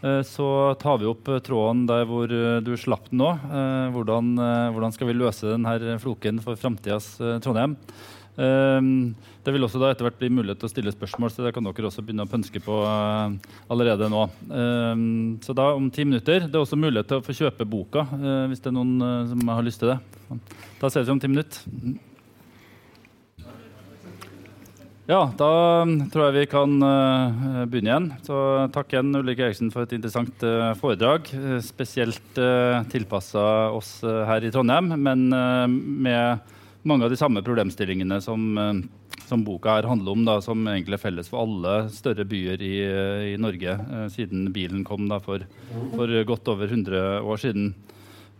[0.00, 0.46] Eh, så
[0.80, 3.34] tar vi opp tråden der hvor du slapp den nå.
[3.92, 4.32] Hvordan,
[4.72, 7.14] hvordan, skal vi løse denne floken for framtidas
[7.44, 7.76] Trondheim?
[8.32, 11.66] Det vil også da etter hvert bli mulighet til å stille spørsmål, så det kan
[11.66, 12.78] dere også begynne å pønske på
[13.68, 14.22] allerede nå.
[15.44, 16.46] Så da om ti minutter.
[16.46, 18.06] Det er også mulighet til å få kjøpe boka
[18.48, 19.98] hvis det er noen som har lyst til det.
[20.80, 22.08] Da ses vi om ti minutter.
[25.12, 28.06] Ja, da um, tror jeg vi kan uh, begynne igjen.
[28.24, 28.36] Så
[28.72, 31.28] takk igjen Ulrik Eriksen for et interessant uh, foredrag.
[31.36, 32.38] Uh, spesielt
[32.94, 33.44] tilpassa
[33.76, 36.54] oss her i Trondheim, men med
[36.88, 38.56] mange av de samme problemstillingene som,
[39.28, 42.72] som boka her handler om, da, som egentlig er felles for alle større byer i,
[43.34, 43.76] i Norge,
[44.14, 45.44] siden bilen kom da, for,
[45.92, 47.74] for, godt over 100 år siden.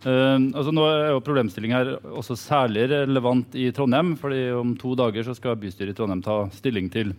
[0.03, 4.15] Uh, altså nå er jo Problemstillinga også særlig relevant i Trondheim.
[4.19, 7.13] fordi Om to dager så skal bystyret i Trondheim ta stilling til,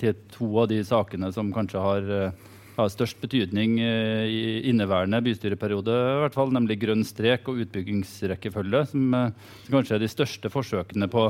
[0.00, 5.22] til to av de sakene som kanskje har, uh, har størst betydning uh, i inneværende
[5.24, 9.18] bystyreperiode, i hvert fall, nemlig grønn strek og utbyggingsrekkefølge, som,
[9.66, 11.26] som kanskje er de største forsøkene på,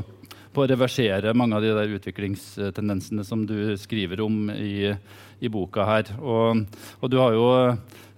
[0.52, 4.92] på, å reversere mange av de der utviklingstendensene som du skriver om i,
[5.42, 6.14] i boka her.
[6.20, 6.64] Og,
[7.00, 7.50] og du har jo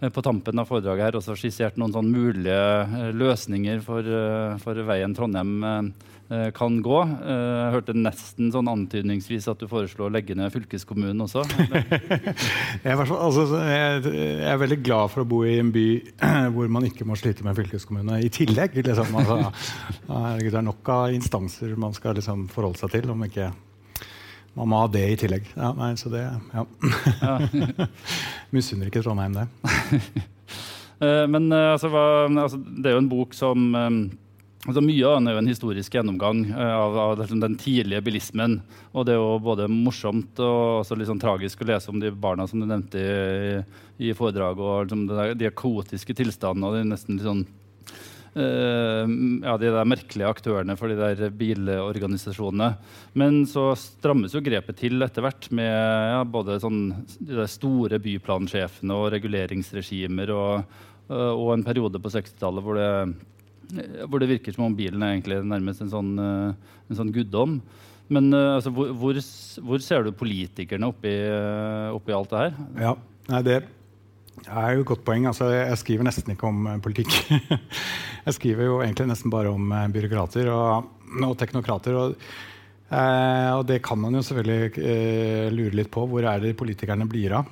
[0.04, 4.56] Eh, på tampen av foredraget her også skissert noen sånn mulige eh, løsninger for, eh,
[4.62, 5.92] for veien Trondheim
[6.56, 6.98] kan gå.
[7.04, 11.42] Jeg hørte nesten sånn antydningsvis at du foreslo å legge ned fylkeskommunen også.
[11.68, 14.14] jeg, er, altså, jeg,
[14.48, 15.84] er veldig glad for å bo i en by
[16.54, 18.80] hvor man ikke må slite med fylkeskommune i tillegg.
[18.80, 19.12] Liksom.
[19.20, 19.38] Altså,
[20.40, 23.12] det er nok av instanser man skal liksom, forholde seg til.
[23.12, 23.52] om ikke
[24.54, 25.48] man må ha det i tillegg.
[25.58, 26.22] Ja, nei, så det
[26.54, 26.64] Ja.
[27.20, 27.86] ja.
[28.54, 29.48] Misunner ikke Trondheim det.
[31.02, 33.64] Eh, men eh, altså, hva, altså, det er jo en bok som
[34.66, 38.60] altså, Mye av den er jo en historisk gjennomgang av, av, liksom den tidlige bilismen.
[38.92, 42.48] Og det er jo både morsomt og litt sånn tragisk å lese om de barna
[42.50, 43.58] som du nevnte i,
[44.08, 47.46] i foredraget, og liksom, de kaotiske tilstandene og det er nesten litt sånn
[48.34, 49.06] Uh,
[49.44, 52.72] ja, de der merkelige aktørene for de der bilorganisasjonene.
[53.14, 56.80] Men så strammes jo grepet til etter hvert med ja, både sånn,
[57.22, 60.74] de store byplansjefene og reguleringsregimer og,
[61.12, 62.82] uh, og en periode på 60-tallet hvor,
[64.04, 67.58] hvor, det virker som om bilen er egentlig nærmest en sånn, uh, en sånn guddom.
[68.12, 69.18] Men altså, hvor, hvor,
[69.64, 71.12] hvor, ser du politikerne oppi,
[71.96, 72.58] oppi alt det her?
[72.82, 72.90] Ja,
[73.32, 73.54] Nei, det
[74.44, 75.24] er jo et godt poeng.
[75.30, 77.14] Altså, jeg skriver nesten ikke om politikk.
[78.26, 80.90] jeg skriver jo egentlig nesten bare om byråkrater og,
[81.24, 81.96] og teknokrater.
[81.96, 82.18] Og,
[82.92, 86.04] uh, og, det kan man jo selvfølgelig lure litt på.
[86.10, 87.48] Hvor er det politikerne blir av?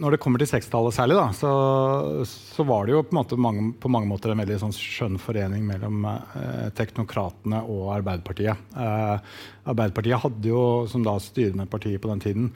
[0.00, 1.50] Når det kommer til 60-tallet særlig, da, så,
[2.28, 6.06] så, var det jo på, mange, på mange måter en veldig sånn skjønn forening mellom
[6.78, 8.76] teknokratene og Arbeiderpartiet.
[8.76, 12.50] Arbeiderpartiet hadde jo, som da styrende parti på den tiden,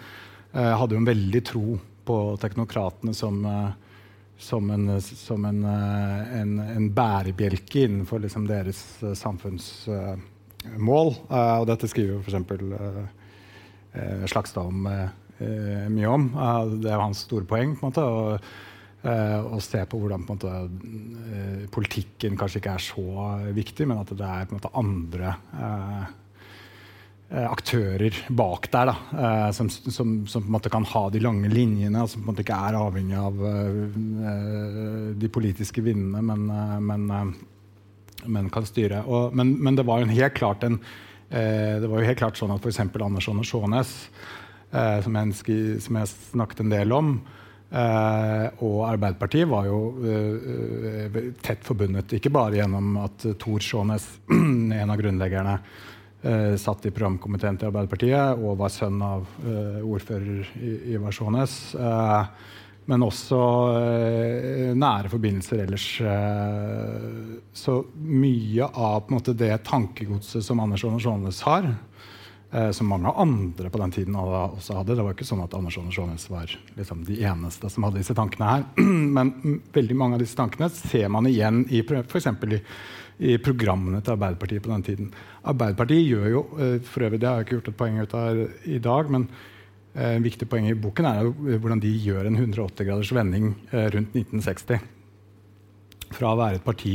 [0.53, 1.79] eh, hadde jo en veldig tro
[2.11, 3.69] på teknokratene som, eh,
[4.39, 11.15] som, en, som en, eh, en, en, bærebjelke innenfor liksom, deres uh, samfunnsmål.
[11.61, 12.35] Og dette skriver jo f.eks.
[13.91, 14.79] Eh, Slagstad om,
[15.41, 16.27] mye om.
[16.83, 17.73] det er hans store poeng.
[17.79, 18.51] på en måte, og,
[19.01, 23.05] å se på hvordan på måte, politikken kanskje ikke er så
[23.57, 25.37] viktig, men at det er på en måte andre
[27.31, 29.93] Eh, aktører bak der da, eh, som, som,
[30.27, 32.57] som, på en måte kan ha de lange linjene, og som på en måte ikke
[32.59, 39.05] er avhengig av uh, de politiske vindene, men, uh, men, uh, men, kan styre.
[39.07, 40.81] Og, men, men, det var jo helt klart en,
[41.31, 42.81] det var jo helt klart sånn at f.eks.
[42.83, 43.93] Andersson og Sjånes,
[44.71, 47.09] som, som, jeg snakket en del om,
[47.71, 49.81] og Arbeiderpartiet var jo
[51.43, 52.15] tett forbundet.
[52.19, 55.57] Ikke bare gjennom at Tor Sjånes, en av grunnleggerne,
[56.23, 60.51] eh, satt i programkomiteen til Arbeiderpartiet og var sønn av eh, ordfører
[60.95, 61.61] Ivar Sjånes.
[61.75, 62.25] Eh,
[62.91, 63.41] men også
[63.79, 65.87] eh, nære forbindelser ellers.
[66.03, 71.71] Eh, så mye av måte, det tankegodset som Anders Sjånes har,
[72.53, 74.97] eh, som mange andre på den tiden også hadde.
[74.99, 78.17] Det var ikke sånn at Anders og Sjånes var liksom, de eneste som hadde disse
[78.19, 78.65] tankene her.
[79.17, 82.31] Men veldig mange av disse tankene ser man igjen i f.eks.
[82.31, 82.65] i
[83.21, 85.09] i programmene til Arbeiderpartiet på den tiden.
[85.51, 88.41] Arbeiderpartiet gjør jo eh, for øvrig, Det har jeg ikke gjort et poeng ut av
[88.65, 89.27] i dag, men
[89.95, 93.91] eh, en viktig poeng i boken er hvordan de gjør en 180 graders vending eh,
[93.93, 94.81] rundt 1960.
[96.17, 96.95] Fra å være et parti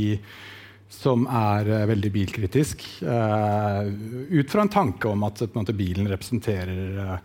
[0.92, 7.20] som er veldig bilkritisk, ut fra en tanke om at måte, bilen representerer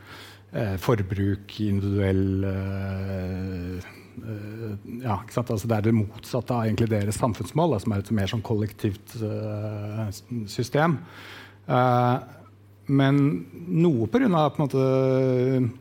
[0.83, 3.91] forbruk, individuell uh,
[5.01, 8.43] ja, altså Det er det motsatte av egentlig deres samfunnsmål, som er et mer sånn
[8.45, 10.09] kollektivt uh,
[10.51, 10.99] system.
[12.91, 13.21] men
[13.71, 15.77] noe på grunn av på en måte,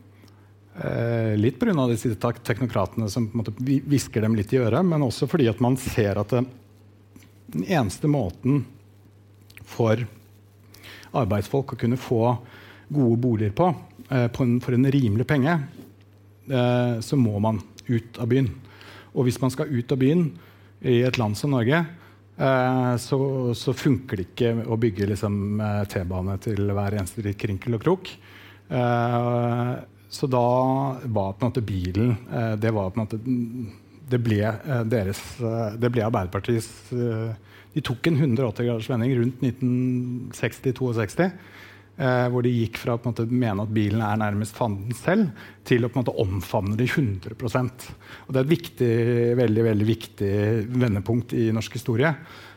[1.36, 1.88] litt pga.
[1.90, 3.52] disse teknokratene som på
[3.90, 6.44] hvisker dem litt i øret, men også fordi at man ser at det,
[7.52, 8.64] den eneste måten
[9.66, 10.06] for
[11.16, 12.22] arbeidsfolk å kunne få
[12.90, 13.70] gode boliger på,
[14.08, 15.56] eh, på en, for en rimelig penge,
[16.50, 18.50] eh, så må man ut av byen.
[19.14, 20.28] Og hvis man skal ut av byen
[20.86, 21.84] i et land som Norge,
[22.38, 23.20] eh, så,
[23.54, 28.12] så funker det ikke å bygge liksom, eh, T-bane til hver eneste krinkel og krok.
[28.70, 29.72] Eh,
[30.10, 30.46] så da
[31.04, 33.18] var på en måte bilen eh, Det var på en måte
[34.10, 34.42] det ble,
[34.90, 35.20] deres,
[35.78, 41.30] det ble Arbeiderpartiets De tok en 180 graders vending rundt 1960-62.
[42.00, 45.34] Eh, hvor de gikk fra å mene at bilen er nærmest fanden selv,
[45.68, 45.90] til å
[46.22, 47.88] omfavne det 100%
[48.24, 48.94] Og Det er et viktig,
[49.36, 50.30] veldig, veldig viktig
[50.80, 52.14] vendepunkt i norsk historie.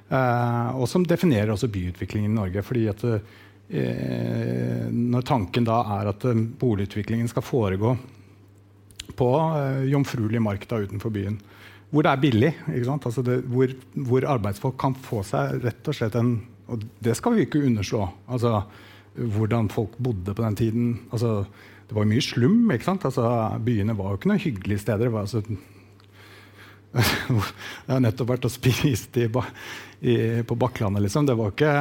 [0.07, 2.63] Eh, og som definerer også byutviklingen i Norge.
[2.63, 7.97] fordi at eh, Når tanken da er at eh, boligutviklingen skal foregå
[9.17, 11.37] på eh, jomfruelig mark da utenfor byen,
[11.93, 12.53] hvor det er billig,
[12.89, 16.39] altså det, hvor, hvor arbeidsfolk kan få seg rett og slett en
[16.73, 18.07] Og det skal vi ikke underslå.
[18.25, 18.63] altså
[19.13, 20.87] hvordan folk bodde på den tiden.
[21.11, 21.45] Altså,
[21.89, 22.71] det var mye slum.
[22.71, 23.05] ikke sant?
[23.05, 23.23] Altså,
[23.63, 25.05] byene var jo ikke noen hyggelige steder.
[25.05, 25.43] Det var, altså,
[27.85, 29.27] jeg har nettopp vært og spist i,
[30.01, 31.05] i, på Bakklandet.
[31.05, 31.27] Liksom.
[31.29, 31.75] Det, var ikke,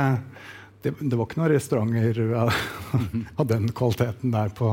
[0.82, 2.52] det, det, var ikke noen restauranter av,
[3.40, 4.72] av den kvaliteten der på,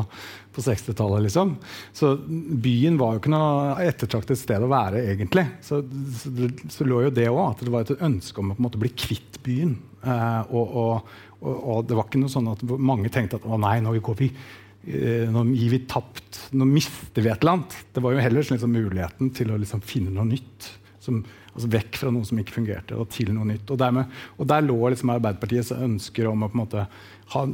[0.55, 1.26] på 60-tallet.
[1.28, 1.55] Liksom.
[1.95, 5.45] Så byen var jo ikke noe ettertraktet sted å være, egentlig.
[5.66, 5.82] Så,
[6.22, 9.41] så, så lå jo det òg, at det var et ønske om å bli kvitt
[9.45, 9.76] byen.
[10.03, 13.60] Eh, og, og, og, og, det var ikke noe sånn at mange tenkte at å
[13.62, 17.78] nei, nå går vi eh, nå gir vi tapt, nå mister vi et eller annet.
[17.93, 20.74] Det var jo heller liksom, muligheten til å liksom, finne noe nytt.
[21.03, 21.24] Som,
[21.54, 23.66] altså Vekk fra noe som ikke fungerte, og til noe nytt.
[23.70, 26.86] Og, dermed, og Der lå liksom Arbeiderpartiets ønsker om å på en måte
[27.34, 27.45] ha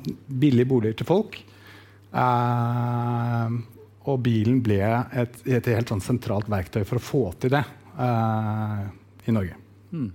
[0.43, 1.39] billige boliger til folk.
[2.15, 3.55] Eh,
[4.05, 8.83] og bilen ble et, et helt sånn sentralt verktøy for å få til det eh,
[9.25, 9.57] i Norge.
[9.95, 10.11] Mm.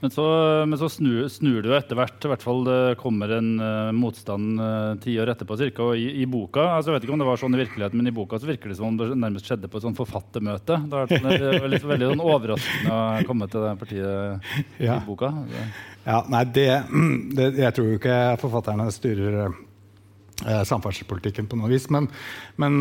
[0.00, 0.24] Men så,
[0.66, 2.24] men så snur, snur, du etter hvert.
[2.24, 6.22] I hvert fall det kommer en uh, motstand uh, ti år etterpå cirka, og i,
[6.22, 8.40] i, boka altså Jeg vet ikke om det var sånn i virkeligheten, men i boka
[8.40, 10.80] så virker det som om det nærmest skjedde på et sånn forfattermøte.
[10.88, 14.96] Det er veldig, sånn, veldig sånn overraskende å komme til det partiet ja.
[14.96, 15.34] i boka.
[16.06, 16.68] Ja, nei, det,
[17.36, 19.58] det, Jeg tror jo ikke forfatterne styrer uh,
[20.40, 21.90] samferdselspolitikken på noe vis.
[21.92, 22.08] Men,
[22.60, 22.80] men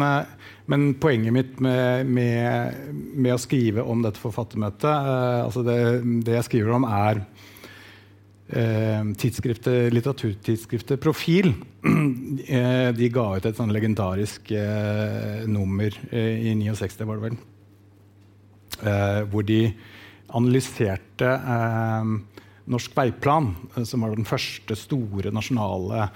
[0.70, 5.78] men poenget mitt med, med, med, å skrive om dette forfattermøtet eh, altså det,
[6.28, 7.24] det, jeg skriver om, er
[8.54, 11.54] eh, tidsskriftet, litteraturtidsskriftet Profil.
[12.40, 17.38] Eh, de ga ut et sånn legendarisk eh, nummer eh, i 69, var det vel.
[18.80, 19.60] Eh, hvor de
[20.38, 21.32] analyserte
[22.70, 23.52] Norsk veiplan,
[23.82, 26.08] som var den første store nasjonale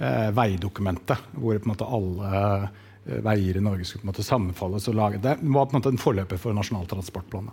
[0.00, 1.26] veidokumentet.
[1.36, 2.70] Hvor på en måte alle
[3.06, 5.22] Eh, veier i Norge skulle på en måte sammenfalles og lage.
[5.22, 7.48] Det var på en måte en forløper for Nasjonal transportplan.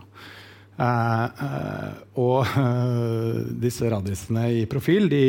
[0.77, 5.23] Eh, eh, og eh, disse radisene i profil de,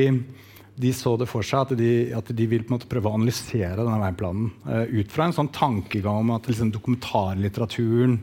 [0.74, 4.50] de, så det for seg at de, at de vil prøve å analysere denne veiplanen
[4.66, 8.18] eh, ut fra en sånn tankegang om at liksom, dokumentarlitteraturen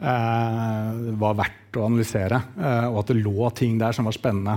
[0.00, 0.90] uh,
[1.20, 2.40] var verdt å analysere,
[2.88, 4.56] og at det lå ting der som var spennende.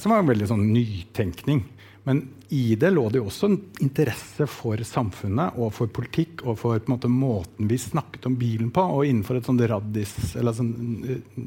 [0.00, 1.60] som var en veldig sånn nytenkning.
[2.06, 6.58] Men i det lå det jo også en interesse for samfunnet og for politikk og
[6.58, 8.82] for måte, måten vi snakket om bilen på.
[8.96, 10.72] Og innenfor et sånt radis, eller sånn,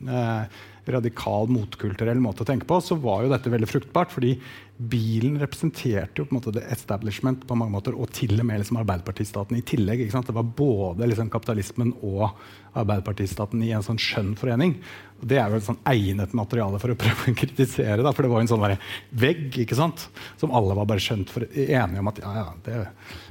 [0.07, 4.11] eh, radikal motkulturell måte å tenke på, så var jo dette veldig fruktbart.
[4.11, 4.37] fordi
[4.73, 8.59] bilen representerte jo på en måte the establishment på mange måter, og til og med
[8.59, 10.01] liksom Arbeiderpartistaten i tillegg.
[10.09, 12.31] Det var både liksom kapitalismen og
[12.73, 14.75] Arbeiderpartistaten i en sånn skjønn forening.
[15.21, 18.01] Det er jo et sånn egnet materiale for å prøve å kritisere.
[18.01, 18.77] Da, for det var jo en sånn
[19.11, 20.07] vegg ikke sant?
[20.41, 22.81] som alle var bare skjønt for, enige om at ja, ja, det,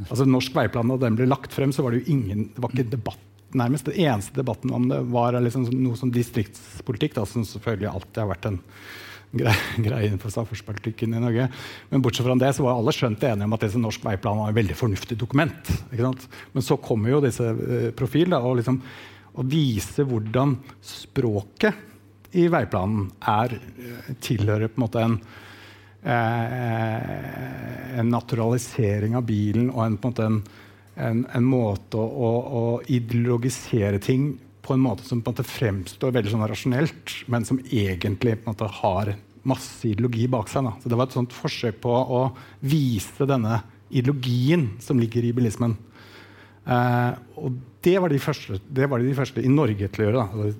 [0.09, 2.75] altså Norsk veiplan, da den ble lagt frem, så var det jo ingen, det var
[2.75, 3.89] ikke debatt nærmest.
[3.89, 8.31] Den eneste debatten om det var liksom noe som distriktspolitikk, da, som selvfølgelig alltid har
[8.33, 8.61] vært en
[9.33, 11.49] greie innenfor samferdselspolitikken i Norge.
[11.93, 14.53] Men bortsett fra det så var alle skjønt enige om at disse Norsk veiplan var
[14.53, 15.73] et veldig fornuftig dokument.
[15.93, 18.83] Men så kommer jo disse uh, profil og liksom
[19.33, 25.51] og vise hvordan språket i veiplanen er, eh, tilhører på en måte en, eh,
[26.03, 30.43] en naturalisering av bilen og en, på en,
[30.99, 36.11] en, en måte å, å, ideologisere ting på en måte som på en måte fremstår
[36.15, 39.07] veldig sånn rasjonelt, men som egentlig på en måte har
[39.49, 40.65] masse ideologi bak seg.
[40.67, 40.73] Da.
[40.83, 45.73] Så Det var et sånt forsøk på å vise denne ideologien som ligger i bilismen.
[46.63, 50.21] Uh, og det var, de første, det var de første i Norge til å gjøre.
[50.23, 50.51] Da.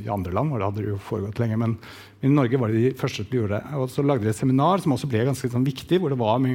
[0.00, 1.74] I andre land det hadde det jo foregått lenge, men
[2.24, 3.76] i Norge var det de første til å gjøre det.
[3.80, 6.40] Og så lagde de et seminar som også ble ganske sånn, viktig, hvor det var
[6.40, 6.54] my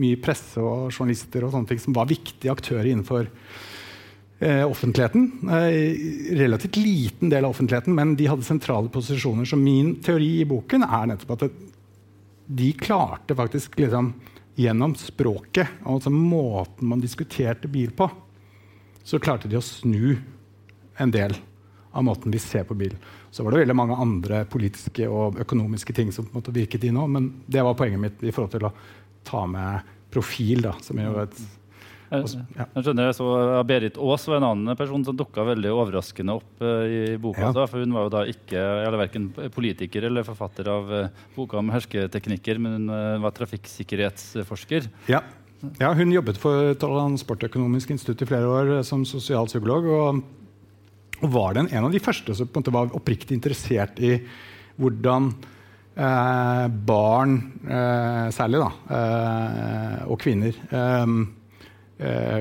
[0.00, 5.26] mye presse og journalister og sånne ting som var viktige aktører innenfor eh, offentligheten.
[5.56, 9.48] Eh, relativt liten del av offentligheten, men de hadde sentrale posisjoner.
[9.48, 11.52] Så min teori i boken er nettopp at det,
[12.60, 14.12] de klarte faktisk liksom
[14.60, 18.10] gjennom språket, altså måten man diskuterte bil på,
[19.02, 20.18] så klarte de å snu
[21.00, 21.34] en del
[21.96, 22.92] av måten vi ser på bil.
[23.30, 27.30] Så var det veldig mange andre politiske og økonomiske ting som virket inn òg, men
[27.46, 28.74] det var poenget mitt i forhold til å
[29.26, 30.62] ta med profil.
[30.66, 31.40] da, som er jo et
[32.10, 33.26] jeg, jeg skjønner jeg så
[33.68, 37.44] Berit Aas var en annen person som dukka veldig overraskende opp uh, i boka.
[37.46, 37.52] Ja.
[37.54, 41.60] Da, for Hun var jo da ikke eller verken politiker eller forfatter av uh, boka
[41.60, 44.90] om hersketeknikker, men hun var trafikksikkerhetsforsker.
[45.12, 45.22] Ja.
[45.78, 45.92] ja.
[45.94, 49.88] Hun jobbet for Transportøkonomisk institutt i flere år som sosialpsykolog.
[49.94, 50.20] Og,
[51.20, 54.16] og var den en av de første som på en måte var oppriktig interessert i
[54.80, 55.32] hvordan
[56.86, 57.32] barn,
[58.32, 58.68] særlig, da,
[60.06, 61.39] og kvinner Eh,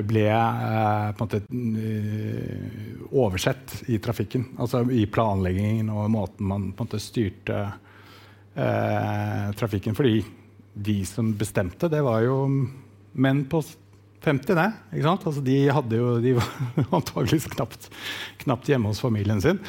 [0.07, 4.45] ble eh, på en måte eh, oversett i trafikken.
[4.59, 7.59] Altså i planleggingen og måten man på en måte styrte
[8.55, 9.97] eh, trafikken.
[9.97, 10.23] Fordi
[10.79, 12.45] de som bestemte, det var jo
[13.19, 13.61] menn på
[14.23, 14.67] 50, det.
[14.93, 15.27] ikke sant?
[15.31, 16.49] Altså de, hadde jo, de var
[16.99, 17.87] antakeligvis knapt,
[18.43, 19.61] knapt, hjemme hos familien sin.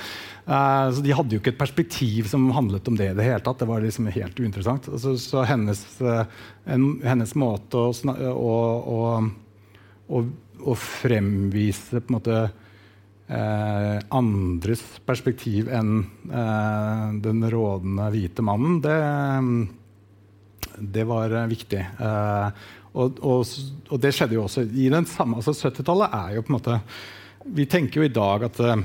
[0.47, 3.43] Uh, så de hadde jo ikke et perspektiv som handlet om det i det hele
[3.47, 3.61] tatt.
[3.63, 4.89] Det var liksom helt uinteressant.
[4.91, 5.85] Altså, så hennes,
[6.67, 7.93] en, hennes måte å,
[8.35, 8.57] å,
[8.91, 8.99] å
[10.11, 10.25] å,
[10.67, 12.41] å fremvise på en måte
[13.31, 16.01] eh, andres perspektiv enn
[16.31, 18.99] eh, den rådende hvite mannen, det,
[20.79, 21.81] det var eh, viktig.
[21.81, 23.45] Eh, og, og,
[23.87, 26.79] og, det skjedde jo også i den samme altså 70-tallet er jo på en måte
[27.55, 28.83] Vi tenker jo i dag at, eh,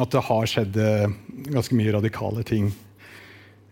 [0.00, 1.12] at det har skjedd eh,
[1.52, 2.72] ganske mye radikale ting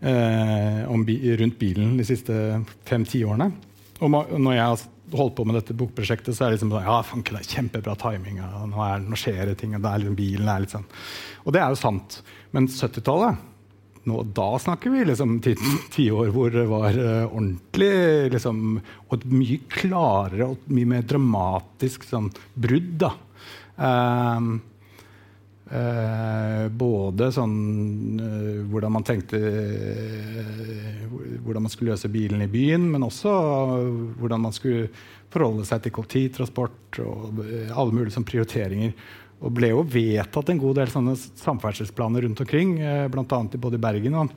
[0.01, 2.35] rundt bilen de siste
[2.89, 3.51] fem-ti årene.
[4.01, 4.09] Og
[4.41, 4.85] når jeg har
[5.17, 7.97] holdt på med dette bokprosjektet, så er det liksom sånn, ja, fanken, det er kjempebra
[8.01, 8.41] timing.
[8.41, 9.77] Nå, er, nå, skjer det ting.
[9.77, 10.89] og det er liksom, bilen er litt sånn.
[11.45, 12.21] Og det er jo sant.
[12.55, 13.47] Men 70-tallet
[14.35, 15.35] da snakker vi liksom
[15.93, 22.07] tiår hvor det var uh, ordentlig liksom, Og et mye klarere og mye mer dramatisk
[22.09, 23.05] sånn, brudd.
[23.05, 23.13] da.
[23.77, 24.57] Um,
[25.71, 31.05] både sånn eh, hvordan man tenkte eh,
[31.41, 33.31] Hvordan man skulle løse bilen i byen, men også
[34.19, 34.89] hvordan man skulle
[35.31, 38.95] forholde seg til kollektivtransport og eh, alle mulige sånn prioriteringer.
[39.41, 43.41] Og ble jo vedtatt en god del sånne samferdselsplaner rundt omkring, eh, bl.a.
[43.55, 44.35] både i Bergen og,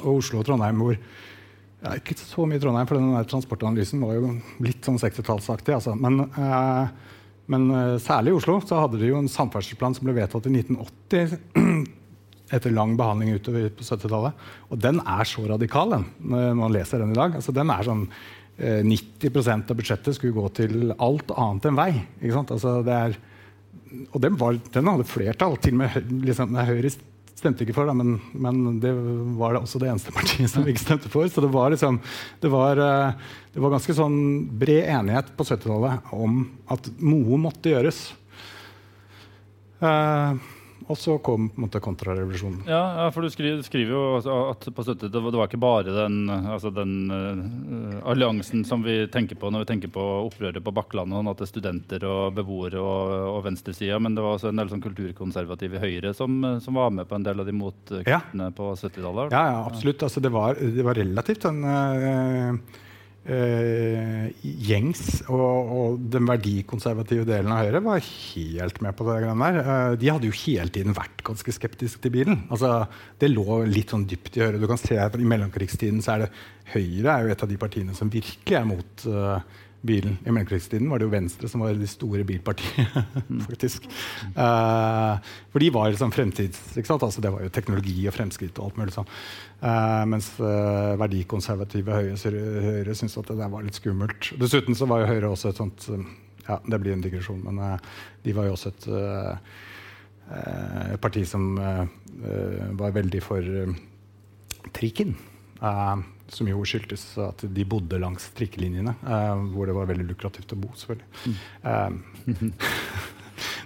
[0.00, 4.36] og, Oslo og Trondheim, hvor ja, Ikke så mye Trondheim, for den transportanalysen var jo
[4.62, 5.74] litt sånn 60-tallsaktig.
[5.74, 5.96] Altså.
[5.98, 6.92] Men eh,
[7.52, 10.54] men uh, særlig i Oslo så hadde de jo en samferdselsplan som ble vedtatt i
[10.58, 11.34] 1980
[12.56, 14.46] etter lang behandling utover på 70-tallet.
[14.70, 17.38] Og den er så radikal, den, når man leser den i dag.
[17.38, 21.90] Altså, den er sånn uh, 90% av budsjettet skulle gå til alt annet enn vei.
[22.42, 23.16] Altså, er,
[24.10, 25.56] og den, var, den, hadde flertall.
[25.62, 26.92] Til og med liksom, Høyre
[27.38, 28.92] stemte ikke for, da, men, men, det
[29.38, 31.28] var det også det eneste partiet som ikke stemte for.
[31.30, 32.00] Så det var, liksom,
[32.42, 34.18] det var, eh, det var ganske sånn
[34.60, 38.04] bred enighet på 70-tallet om at noe måtte gjøres.
[39.82, 40.38] Uh,
[40.88, 42.64] og så kom på en måte kontrarevolusjonen.
[42.70, 44.02] Ja, ja, for du skriver, du skriver jo
[44.50, 49.38] at på 70 det, var ikke bare den, altså den uh, alliansen som vi tenker
[49.40, 52.80] på når vi tenker på opprøret på Bakklandet, sånn at det er studenter og beboere
[52.82, 56.94] og, og venstresida, men det var også en del sånn kulturkonservative Høyre som, som, var
[56.94, 58.54] med på en del av de motkuttene ja.
[58.56, 59.34] på 70-tallet?
[59.34, 60.02] Ja, ja, absolutt.
[60.06, 62.80] Altså, det, var, det var relativt sånn uh,
[63.22, 69.20] Uh, gjengs og, og, den verdikonservative delen av Høyre var helt med på det.
[69.22, 69.58] der.
[69.62, 72.40] Uh, de hadde jo hele tiden vært ganske skeptiske til bilen.
[72.50, 72.88] Altså,
[73.22, 74.58] det lå litt sånn dypt i Høyre.
[74.58, 76.32] Du kan se at I mellomkrigstiden så er det
[76.72, 79.38] Høyre er jo et av de partiene som virkelig er mot uh,
[79.82, 80.18] bilen.
[80.22, 82.92] I mellomkrigstiden var det jo Venstre som var det store bilpartiet.
[83.48, 83.88] faktisk.
[84.36, 85.18] Uh,
[85.50, 86.60] for de var liksom fremtids...
[86.78, 89.10] Altså, det var jo teknologi og fremskritt og alt mulig sånn.
[89.62, 92.16] Uh, mens uh, verdikonservative Høyre,
[92.66, 94.30] høyre syntes at det der var litt skummelt.
[94.38, 95.90] Dessuten så var jo Høyre også et sånt
[96.46, 97.60] Ja, det blir en digresjon, men
[98.24, 98.84] de var jo også et
[101.02, 103.42] parti som var veldig for
[104.74, 105.14] trikken.
[105.62, 106.02] Uh,
[106.32, 110.60] som jo skyldtes at de bodde langs trikkelinjene, uh, hvor det var veldig lukrativt å
[110.62, 110.72] bo.
[110.80, 111.36] selvfølgelig.
[111.62, 112.52] Mm.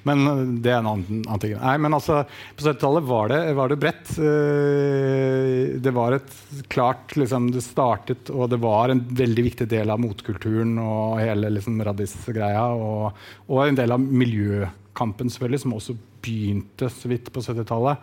[0.06, 0.22] Men
[0.62, 1.54] det er en annen, annen ting.
[1.58, 2.20] Nei, men altså,
[2.56, 4.12] På 70-tallet var, var, det bredt.
[4.22, 6.36] Eh, det var et
[6.72, 11.50] klart liksom, Det startet, og det var en veldig viktig del av motkulturen og hele
[11.56, 12.68] liksom, Radis-greia.
[12.78, 18.02] Og, og, en del av miljøkampen, selvfølgelig, som også begynte så vidt på 70-tallet.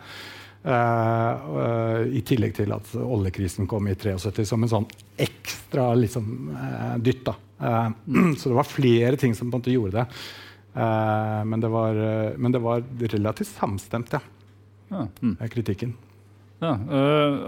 [0.64, 4.86] Uh, uh, I tillegg til at oljekrisen kom i 73 som en sånn
[5.20, 7.28] ekstra liksom, uh, dytt.
[8.38, 10.22] så det var flere ting som på en måte gjorde det.
[10.74, 11.94] Men det, var,
[12.34, 14.18] men, det var, relativt samstemt, ja.
[14.90, 15.04] ja.
[15.22, 15.36] Mm.
[15.52, 15.92] Kritikken.
[16.58, 16.72] Ja,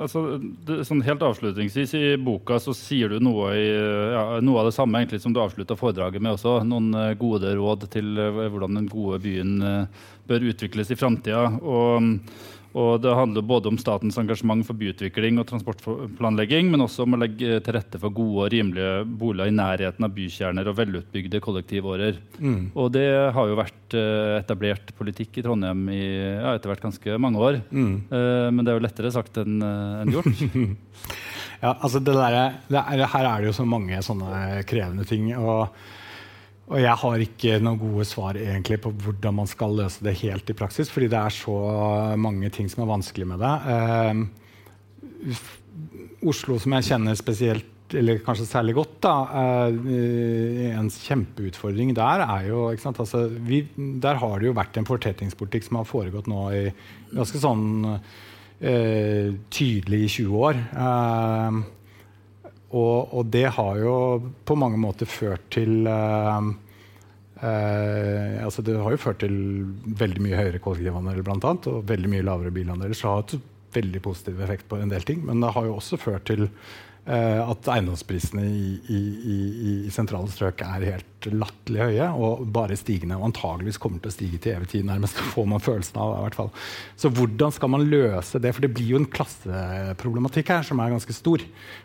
[0.04, 3.66] altså, det, sånn helt avslutningsvis I boka så sier du noe, i,
[4.14, 6.36] ja, noe av det samme egentlig som du avslutta foredraget med.
[6.38, 9.58] også, Noen gode råd til hvordan den gode byen
[10.30, 11.48] bør utvikles i framtida.
[11.66, 12.14] Og
[13.00, 17.60] det handler både om statens engasjement for byutvikling og transportplanlegging, men også om å legge
[17.64, 22.20] til rette for gode og rimelige boliger i nærheten av bykjerner og velutbygde kollektivårer.
[22.36, 22.60] Mm.
[22.76, 27.18] Og det har jo vært uh, etablert politikk i Trondheim i ja, etter hvert ganske
[27.22, 27.60] mange år.
[27.70, 27.94] Mm.
[28.12, 30.46] Uh, men det er jo lettere sagt enn en gjort.
[31.64, 35.30] ja, altså det der, det er, her er det jo så mange sånne krevende ting.
[35.38, 35.72] og
[36.66, 40.50] og jeg har ikke noen gode svar egentlig på hvordan man skal løse det helt
[40.50, 41.54] i praksis, fordi det er så
[42.18, 43.54] mange ting som er vanskelig med det.
[43.70, 45.36] Eh,
[46.26, 52.48] Oslo, som jeg kjenner spesielt, eller kanskje særlig godt, da, eh, en kjempeutfordring der er
[52.48, 56.64] jo altså, vi, Der har det jo vært en fortettingspolitikk som har foregått nå i
[57.14, 58.00] ganske sånn
[58.58, 60.58] eh, tydelig i 20 år.
[60.74, 61.62] Eh,
[62.70, 63.96] og, og, det har jo
[64.48, 66.40] på mange måter ført til uh,
[67.40, 69.36] uh, altså Det har jo ført til
[70.00, 72.96] veldig mye høyere kollektivandel blant annet, og veldig mye lavere bilandeler.
[72.96, 75.22] Så har det hatt veldig positiv effekt på en del ting.
[75.28, 79.00] Men det har jo også ført til Eh, at eiendomsprisene i, i,
[79.30, 83.18] i, sentrale strøk er helt latterlig høye og bare stigende.
[83.20, 85.20] Og antageligvis kommer til å stige til evig tid, nærmest.
[85.34, 86.52] får man følelsen av i hvert fall.
[86.98, 88.54] Så hvordan skal man løse det?
[88.56, 91.44] For det blir jo en klasseproblematikk her som er ganske stor.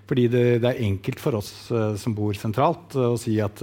[0.09, 3.61] Fordi det, det er enkelt for oss uh, som bor sentralt, uh, å si at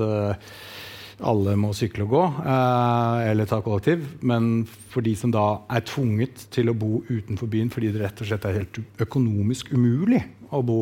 [1.19, 4.05] alle må sykle og gå eller ta kollektiv.
[4.23, 8.23] Men for de som da er tvunget til å bo utenfor byen fordi det rett
[8.23, 10.23] og slett er helt økonomisk umulig
[10.55, 10.79] å bo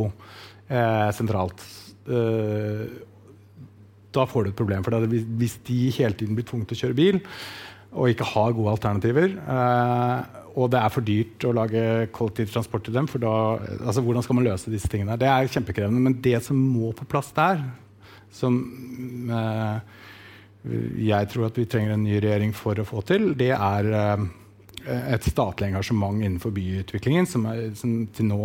[0.69, 1.63] eh, sentralt.
[2.07, 2.87] Eh,
[4.17, 4.85] da får du et problem.
[4.87, 7.23] For hvis de hele tiden blir tvunget til å kjøre bil
[7.97, 11.83] og ikke har gode alternativer, eh, og det er for dyrt å lage
[12.17, 13.33] kollektivtransport til dem, for da,
[13.85, 15.19] altså, hvordan skal man løse disse tingene?
[15.21, 16.01] Det er kjempekrevende.
[16.01, 17.61] Men det som må på plass der,
[18.33, 18.57] som
[19.33, 19.95] eh,
[21.07, 24.27] jeg tror at vi trenger en ny regjering for å få til, det er Eh,
[24.87, 27.97] et statlig engasjement innenfor byutviklingen som, er, som
[28.29, 28.41] nå,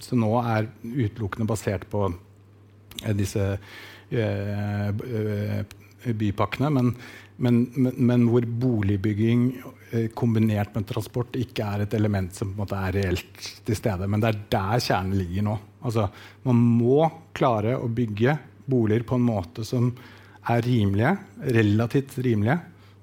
[0.00, 3.48] som nå er utelukkende basert på eh, disse
[4.10, 5.60] eh,
[6.06, 6.70] bypakkene.
[6.72, 6.94] Men,
[7.42, 9.44] men, men, men, hvor boligbygging
[9.90, 14.08] eh, kombinert med transport ikke er et element som er reelt til stede.
[14.08, 15.60] Men det er der kjernen ligger nå.
[15.82, 16.08] Altså,
[16.48, 17.04] man må
[17.36, 18.38] klare å bygge
[18.70, 19.92] boliger på en måte som
[20.50, 21.16] er rimelige,
[21.54, 22.60] relativt rimelige,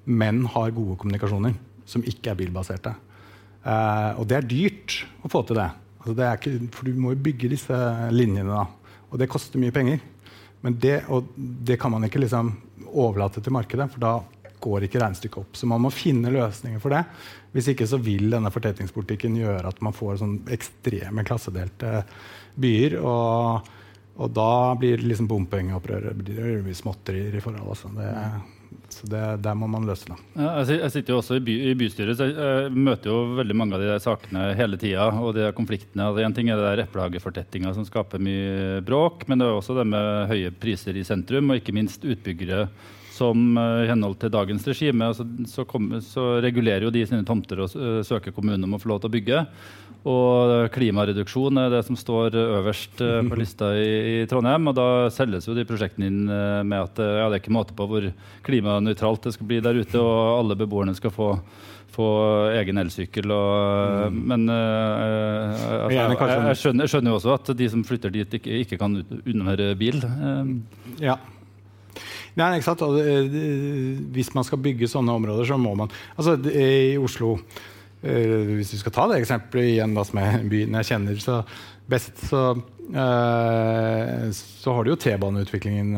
[0.10, 1.54] men har gode kommunikasjoner
[1.90, 2.94] som ikke er bilbaserte.
[3.66, 5.70] Uh, og det er dyrt å få til det.
[6.00, 7.80] Altså det ikke, for du må jo bygge disse
[8.14, 8.96] linjene, da.
[9.10, 10.02] Og det koster mye penger.
[10.64, 11.02] Men det,
[11.36, 12.54] det kan man ikke liksom
[12.90, 14.14] overlate til markedet, for da
[14.60, 15.56] går ikke regnestykket opp.
[15.56, 17.04] Så man må finne løsninger for det.
[17.56, 22.04] Hvis ikke så vil denne fortettingspolitikken gjøre at man får sånn ekstreme klassedelte
[22.60, 22.98] byer.
[23.00, 23.70] Og,
[24.20, 27.72] og da blir liksom bompengeopprøret småtterier i forhold.
[27.72, 27.92] Altså.
[27.96, 28.12] Det,
[29.00, 30.18] så det, der må man løse det.
[30.36, 33.84] Jeg sitter jo også i, by, i, bystyret, så jeg møter jo veldig mange av
[33.84, 35.08] de der sakene hele tida.
[35.16, 36.10] Og de der konfliktene.
[36.10, 39.78] Altså, en ting er det der eplehagefortettinga som skaper mye bråk, men det er også
[39.80, 42.68] det med høye priser i sentrum, og ikke minst utbyggere
[43.20, 47.28] som eh, i henhold til dagens regime altså, så, kom, så, regulerer jo de sine
[47.28, 47.76] tomter og
[48.08, 49.46] søker kommunen om å få lov til å bygge.
[50.08, 53.90] Og klimareduksjon er det som står øverst eh, på lista i,
[54.22, 54.70] i, Trondheim.
[54.72, 57.76] Og da selges jo de prosjektene inn eh, med at ja, det er ikke måte
[57.76, 58.08] på hvor
[58.48, 61.34] klimanøytralt det skal bli der ute, og alle beboerne skal få,
[61.92, 62.08] få
[62.62, 63.34] egen elsykkel.
[63.36, 64.22] Og, mm.
[64.32, 66.16] Men uh, altså, jeg,
[66.48, 70.00] jeg, skjønner, jo også at de som flytter dit, ikke, ikke kan unnvære bil.
[70.06, 70.56] Um.
[71.04, 71.20] ja.
[72.38, 72.86] Nei, ikke sant?
[74.14, 77.38] Hvis man skal bygge sånne områder, så må man Altså, i Oslo
[78.00, 81.42] hvis vi skal ta det eksempelet igjen da, som er byen jeg kjenner så
[81.90, 82.44] best, så,
[84.38, 85.98] så har du jo T-baneutviklingen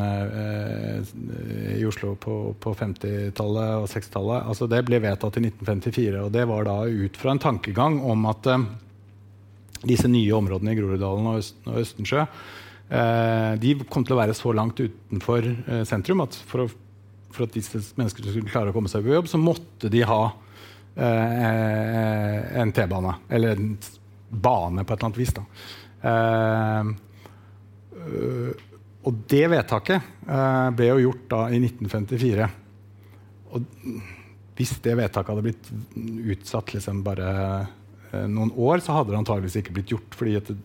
[1.75, 4.47] i Oslo på, på 50-tallet og 60-tallet.
[4.47, 8.25] Altså, det ble vedtatt i 1954, og det var da ut fra en tankegang om
[8.31, 8.49] at
[9.85, 12.25] disse nye områdene i Groruddalen og Østensjø
[12.91, 15.45] de kom til å være så langt utenfor
[15.87, 16.65] sentrum at for å
[17.31, 20.21] for at disse menneskene skulle klare å komme seg på jobb, så måtte de ha
[20.95, 23.15] eh, en T-bane.
[23.31, 23.75] Eller en
[24.31, 25.33] bane, på et eller annet vis.
[26.11, 26.83] Eh,
[29.01, 32.49] og det vedtaket eh, ble jo gjort da i 1954.
[33.51, 33.59] Og
[34.57, 35.71] hvis det vedtaket hadde blitt
[36.35, 37.29] utsatt liksom bare
[38.11, 40.11] eh, noen år, så hadde det antageligvis ikke blitt gjort.
[40.17, 40.57] fordi at det,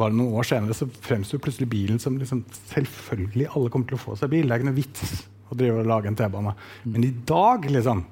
[0.00, 2.42] bare noen år senere så fremsto plutselig bilen som liksom,
[2.72, 4.48] selvfølgelig alle kommer til å få seg bil.
[4.48, 5.12] Det er ikke noe vits
[5.50, 6.56] å drive og lage en T-bane.
[6.88, 8.06] Men i dag, liksom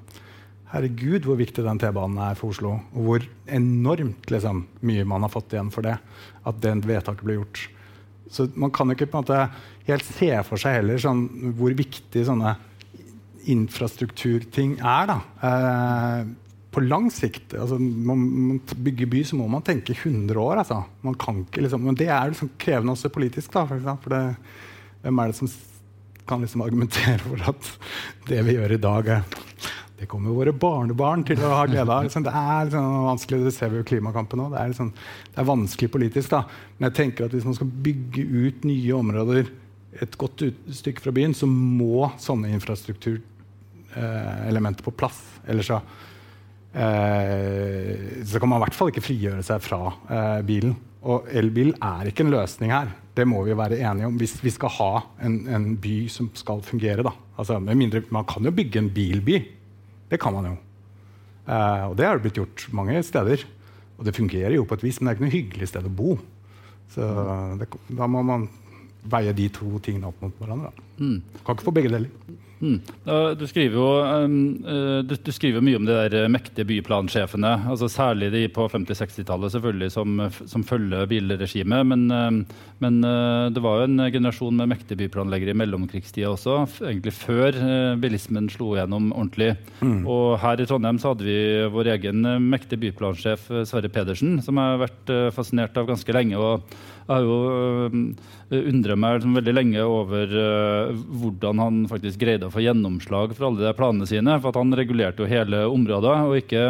[0.69, 2.75] Herregud, hvor viktig den T-banen er for Oslo.
[2.93, 5.95] Og hvor enormt liksom, mye man har fått igjen for det.
[6.45, 7.63] At det vedtaket ble gjort.
[8.29, 9.39] Så man kan ikke på en måte
[9.87, 11.23] helt se for seg heller sånn,
[11.57, 12.53] hvor viktig sånne
[13.49, 15.09] infrastrukturting er.
[15.09, 15.17] da.
[15.49, 16.29] Eh,
[16.79, 20.55] på lang sikt altså, man, man bygger by, så må man tenke 100 år.
[20.63, 20.77] Altså.
[21.05, 23.51] Man kan ikke, liksom, men det er liksom krevende også politisk.
[23.55, 24.23] Da, for, for det,
[25.03, 25.51] hvem er det som
[26.29, 27.61] kan liksom argumentere for at
[28.29, 29.21] det vi gjør i dag, er
[29.99, 32.05] det kommer våre barnebarn til å ha glede av.
[32.05, 34.53] Liksom, det er liksom vanskelig, det ser vi jo i klimakampen òg.
[34.53, 34.89] Det, liksom,
[35.25, 36.27] det, er vanskelig politisk.
[36.31, 36.41] da.
[36.77, 39.43] Men jeg tenker at hvis man skal bygge ut nye områder
[39.99, 40.37] et godt
[40.77, 45.19] stykke fra byen, så må sånne infrastrukturelementer eh, på plass.
[45.51, 45.77] Ellers så,
[46.73, 50.75] eh, så kan man i hvert fall ikke frigjøre seg fra eh, bilen.
[51.09, 52.91] Og elbil er ikke en løsning her.
[53.15, 54.89] Det må vi være enige om hvis vi skal ha
[55.25, 57.05] en, en by som skal fungere.
[57.07, 57.13] Da.
[57.39, 59.39] Altså, mindre, man kan jo bygge en bilby.
[60.11, 60.57] Det kan man jo.
[61.49, 63.45] Eh, og det har blitt gjort mange steder.
[63.99, 65.91] Og det fungerer jo på et vis, men det er ikke noe hyggelig sted å
[65.91, 66.13] bo.
[66.89, 67.05] Så
[67.59, 68.47] det, da må man
[69.09, 70.71] veie de to tingene opp mot hverandre.
[70.99, 71.17] Mm.
[71.43, 72.37] Kan ikke få begge deler.
[72.59, 72.79] Mm.
[73.39, 77.53] Du, skriver jo, uh, du, du, skriver mye om de der mektige byplansjefene.
[77.71, 81.87] altså Særlig de på 50-60-tallet selvfølgelig som, som, følger bilregimet.
[81.87, 82.45] Men,
[82.83, 86.61] men uh, det var jo en generasjon med mektige byplanleggere i mellomkrigstida også.
[86.83, 87.57] Egentlig før
[88.01, 89.53] bilismen slo gjennom ordentlig.
[89.79, 90.03] Mm.
[90.03, 91.39] Og her i Trondheim så hadde vi
[91.71, 96.37] vår egen mektige byplansjef Sverre Pedersen, som jeg har vært fascinert av ganske lenge.
[96.39, 96.67] og
[97.09, 97.37] har jo
[97.89, 103.33] uh, undra meg liksom veldig lenge over uh, hvordan han faktisk greide å få gjennomslag
[103.35, 104.37] for alle de planene sine.
[104.43, 106.63] For han regulerte jo hele området, og ikke,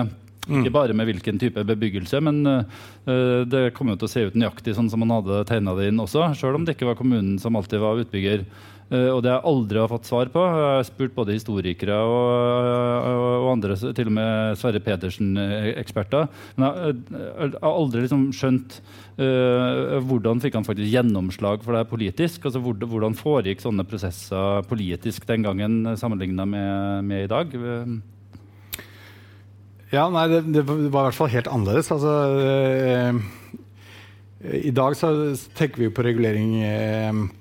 [0.48, 0.62] mm.
[0.62, 2.24] ikke bare med hvilken type bebyggelse.
[2.26, 5.76] Men uh, det kom jo til å se ut nøyaktig sånn som han hadde tegna
[5.78, 8.48] det inn også, sjøl om det ikke var kommunen som alltid var utbygger.
[8.90, 10.42] Uh, og det jeg aldri har fått svar på.
[10.42, 13.06] Jeg har spurt både historikere og,
[13.46, 16.26] og, andre, til og med Sverre Pedersen-eksperter.
[16.58, 18.80] Men jeg, jeg, har aldri liksom skjønt
[19.22, 22.50] uh, hvordan fikk han faktisk gjennomslag for det politisk.
[22.50, 27.54] altså Hvordan, foregikk sånne prosesser politisk den gangen sammenligna med, med, i dag?
[29.94, 31.94] Ja, nei, det, det, var i hvert fall helt annerledes.
[31.94, 33.14] Altså, uh,
[34.66, 35.14] I dag så
[35.54, 37.38] tenker vi jo på regulering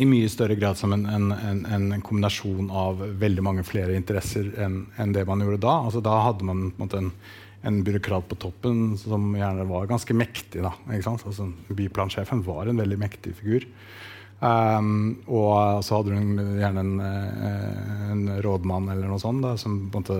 [0.00, 4.48] i mye større grad som en, en, en, en, kombinasjon av veldig mange flere interesser
[4.60, 5.74] enn en det man gjorde da.
[5.86, 6.70] Altså, da hadde man
[7.62, 10.64] en, byråkrat på toppen som gjerne var ganske mektig.
[10.64, 13.68] Da, altså, byplansjefen var en veldig mektig figur.
[14.42, 20.16] Um, og så hadde hun gjerne en, rådmann eller noe sånt da, som, måte,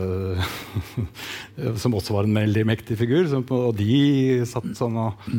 [1.82, 3.24] som, også var en veldig mektig figur.
[3.32, 5.32] Som, og de satt sånn og,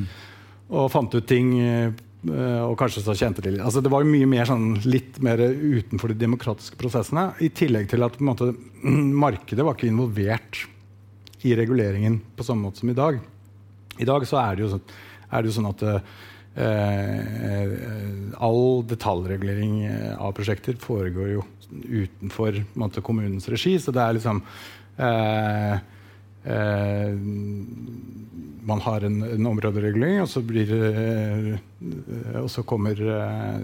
[0.74, 1.94] og fant ut ting Eh,
[2.24, 3.58] og kanskje så kjente de.
[3.60, 7.34] Altså, det var mye mer sånn, litt mer utenfor de demokratiske prosessene.
[7.44, 8.54] I tillegg til at måte,
[9.26, 10.64] markedet var ikke involvert
[11.44, 13.20] i reguleringen på samme måte som i dag.
[14.00, 14.86] I dag så er det jo, sånn,
[15.34, 17.74] det jo sånn at eh,
[18.48, 19.74] all detaljregulering
[20.16, 21.44] av prosjekter foregår jo
[21.74, 23.76] utenfor måte, kommunens regi.
[23.82, 24.40] Så det er liksom
[24.98, 25.76] eh,
[26.44, 27.14] Eh,
[28.64, 31.56] man har en, en områderegulering, og så, blir, eh,
[32.40, 33.58] og så kommer eh,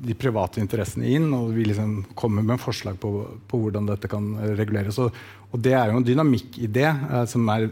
[0.00, 3.12] de private interessene inn og vi liksom kommer med forslag på,
[3.48, 5.00] på hvordan dette kan reguleres.
[5.02, 5.12] Og,
[5.50, 7.68] og, det er jo en dynamikk i det eh, som er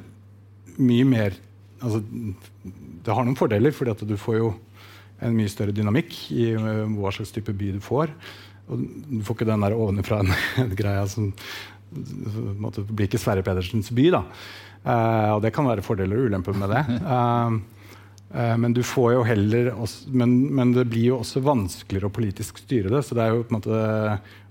[0.75, 1.37] mye mer
[1.79, 4.55] altså, Det har noen fordeler, fordi at du får jo
[5.25, 8.11] en mye større dynamikk i uh, hva slags type by du får.
[8.69, 11.31] Og du får ikke den der ovenfra-greia som,
[12.61, 14.11] måte, blir ikke Sverre Pedersens by.
[14.15, 14.25] da.
[14.85, 16.83] Uh, og det kan være fordeler og ulemper med det.
[17.09, 17.57] Uh,
[18.59, 23.05] men, også, men, men, det blir jo også vanskeligere å politisk styre det.
[23.07, 23.83] så det er jo på en måte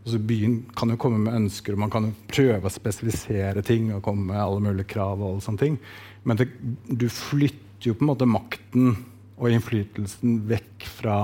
[0.03, 3.91] altså Byen kan jo komme med ønsker, og man kan jo prøve å spesifisere ting
[3.95, 5.19] og komme med alle mulige krav.
[5.19, 5.77] og alle sånne ting.
[6.23, 6.47] Men det,
[6.87, 8.95] du flytter jo på en måte makten
[9.37, 11.17] og innflytelsen vekk fra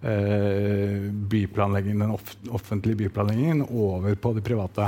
[0.00, 4.86] byplanleggingen, den offentlige byplanleggingen over på de private.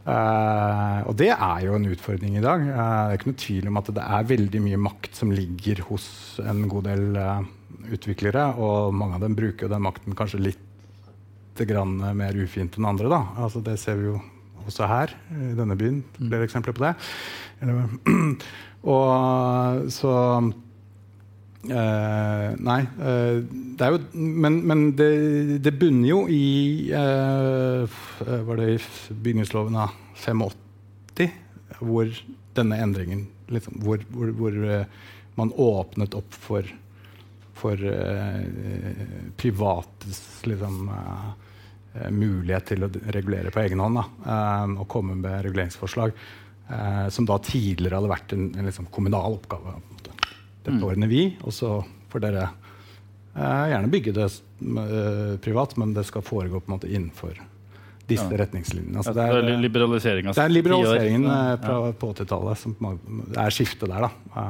[0.00, 2.62] Uh, og det er jo en utfordring i dag.
[2.64, 5.82] Uh, det er ikke noe tvil om at det er veldig mye makt som ligger
[5.90, 6.06] hos
[6.40, 7.42] en god del uh,
[7.92, 10.66] utviklere, og mange av dem bruker den makten kanskje litt
[11.60, 13.10] mer ufint enn andre.
[13.12, 13.18] Da.
[13.44, 14.14] Altså, det ser vi jo
[14.64, 15.98] også her i denne byen.
[16.16, 16.94] Flere eksempler på det.
[18.94, 20.14] Og så
[21.60, 22.80] Uh, nei.
[22.96, 23.44] Uh,
[23.76, 25.08] det er jo Men, men det,
[25.60, 27.84] det, bunner jo i uh,
[28.24, 28.78] Var det i
[29.26, 30.54] bygningsloven av 85,
[31.84, 32.08] hvor
[32.56, 34.56] denne endringen liksom, Hvor, hvor, hvor
[35.36, 36.66] man åpnet opp for,
[37.56, 37.80] for
[39.40, 40.90] privates liksom,
[42.12, 44.02] mulighet til å regulere på egen hånd.
[44.02, 46.12] Og komme med reguleringsforslag.
[47.14, 49.78] som da tidligere hadde vært en, en liksom, kommunal oppgave.
[50.60, 50.86] Dette mm.
[50.86, 51.78] ordner vi, og så
[52.12, 52.48] får dere
[53.34, 57.38] eh, gjerne bygge det eh, privat, men det skal foregå på en måte innenfor
[58.10, 58.40] disse ja.
[58.42, 58.98] retningslinjene.
[58.98, 61.94] Altså, det, er, det er liberalisering Det er liberaliseringen eh, fra ja.
[61.96, 64.08] på 80-tallet som er skiftet der.
[64.08, 64.44] Da.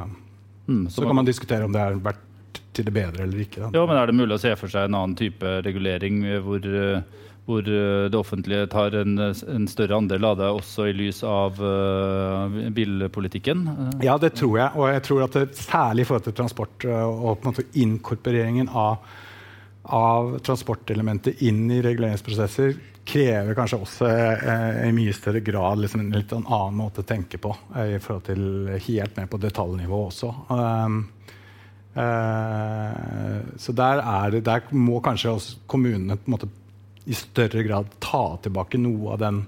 [0.66, 2.26] Mm, så, så kan man diskutere om det har vært
[2.74, 3.66] til det bedre eller ikke.
[3.66, 3.70] Da.
[3.74, 7.02] Ja, men Er det mulig å se for seg en annen type regulering hvor uh,
[7.50, 11.58] hvor eh, det offentlige tar en, en, større andel av det, også i lys av
[11.58, 13.66] uh, bilpolitikken?
[14.04, 14.70] Ja, det tror jeg.
[14.78, 19.02] Og jeg tror at det, særlig i forhold til transport eh, og måte inkorporeringen av,
[19.90, 22.78] av transportelementet inn i reguleringsprosesser
[23.10, 27.40] krever kanskje også eh, i mye større grad liksom en litt annen måte å tenke
[27.42, 28.44] på eh, i forhold til
[28.86, 30.34] helt ned på detaljnivå også.
[30.52, 31.02] Um,
[31.90, 33.98] Uh, så der,
[34.30, 35.32] det, der, må kanskje
[35.66, 36.48] kommunene på en måte
[37.10, 39.40] i større grad ta tilbake noe av den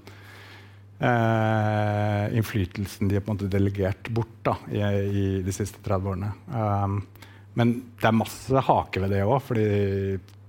[0.99, 6.31] eh, innflytelsen de har delegert bort da, i, i, de siste 30 årene.
[6.51, 6.99] Um,
[7.59, 9.67] men det er masse hake ved det òg, fordi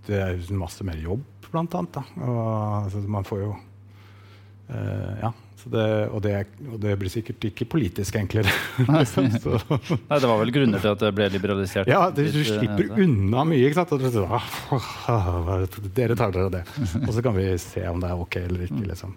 [0.09, 2.01] det er masse mer jobb, blant annet.
[2.01, 2.05] Da.
[2.25, 2.43] Og,
[2.85, 5.35] altså, man får jo uh, Ja.
[5.65, 6.35] Det, og, det,
[6.69, 8.53] og, det, blir sikkert ikke politisk enklere.
[8.91, 11.89] Nei, det var vel grunner til at det ble liberalisert?
[11.89, 13.65] Ja, det, du slipper uh, unna mye.
[13.71, 13.95] ikke sant?
[13.97, 15.65] Du, ah,
[15.97, 16.63] dere tar dere det.
[17.07, 18.85] Og så kan vi se om det er ok eller ikke.
[18.93, 19.17] liksom.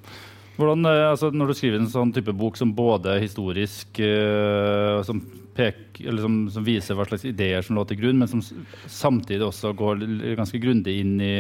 [0.58, 5.22] Hvordan, eh, altså, når du skriver en sånn type bok som både historisk uh, som,
[5.58, 8.42] pek, som, som, viser hva slags ideer som lå til grunn, men som
[8.90, 10.02] samtidig også går
[10.40, 11.36] ganske grundig inn i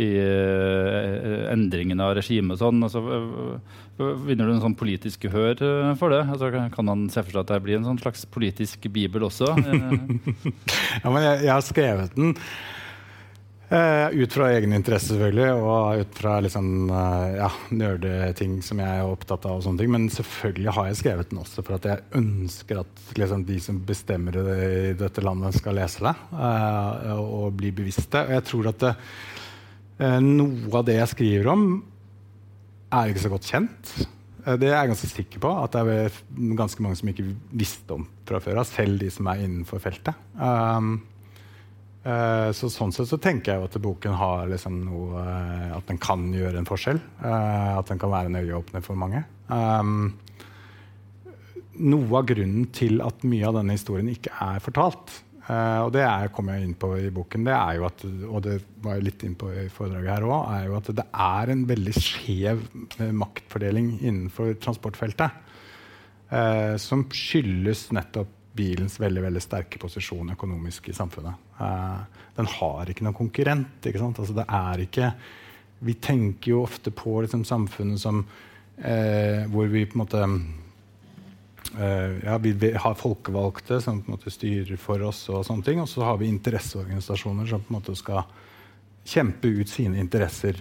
[0.00, 2.82] i uh, endringen av regimet og sånn.
[2.86, 6.24] Altså, uh, vinner du en sånn politisk gehør uh, for det?
[6.24, 9.52] Altså, kan man se for seg at det blir en sånn slags politisk bibel også?
[11.02, 12.36] ja, men jeg, jeg, har skrevet den
[13.70, 16.88] ut fra egen interesse, selvfølgelig, og ut fra liksom,
[17.36, 19.60] ja, nerdeting som jeg er opptatt av.
[19.60, 23.04] og sånne ting, Men selvfølgelig har jeg skrevet den også for at jeg ønsker at
[23.14, 26.16] liksom, de som bestemmer det i dette landet, skal lese det
[27.14, 28.24] og bli bevisste.
[28.26, 29.46] Og jeg tror at det, Eh,
[30.00, 31.64] noe av det jeg skriver om,
[32.90, 33.92] er ikke så godt kjent.
[34.46, 36.18] Eh, det er jeg ganske sikker på at det er
[36.58, 40.16] ganske mange som ikke visste om fra før av, selv de som er innenfor feltet.
[40.38, 40.94] Um,
[42.06, 45.24] uh, så sånn sett så tenker jeg at boken har liksom noe
[45.76, 47.00] At den kan gjøre en forskjell.
[47.20, 49.24] Uh, at den kan være en øyeåpner for mange.
[49.48, 50.12] Um,
[51.80, 55.12] noe av grunnen til at mye av denne historien ikke er fortalt,
[55.50, 57.46] Uh, og det er, kommer jeg inn på i boken.
[57.48, 60.40] Det er jo at, og det var jeg litt inn på i foredraget her også,
[60.54, 62.60] er jo at det er en veldig skjev
[63.00, 65.48] uh, maktfordeling innenfor transportfeltet.
[66.30, 71.38] Uh, som skyldes nettopp bilens veldig veldig sterke posisjon økonomisk i samfunnet.
[72.36, 73.86] den har ikke noen konkurrent.
[73.86, 75.12] Ikke altså, det er ikke,
[75.86, 78.24] vi tenker jo ofte på liksom, samfunnet som
[78.80, 80.59] hvor vi på en måte Uh,
[81.78, 85.88] ja, vi har folkevalgte som på en måte styrer for oss, og sånne ting, og
[85.88, 88.24] så har vi interesseorganisasjoner som på en måte skal
[89.06, 90.58] kjempe ut sine interesser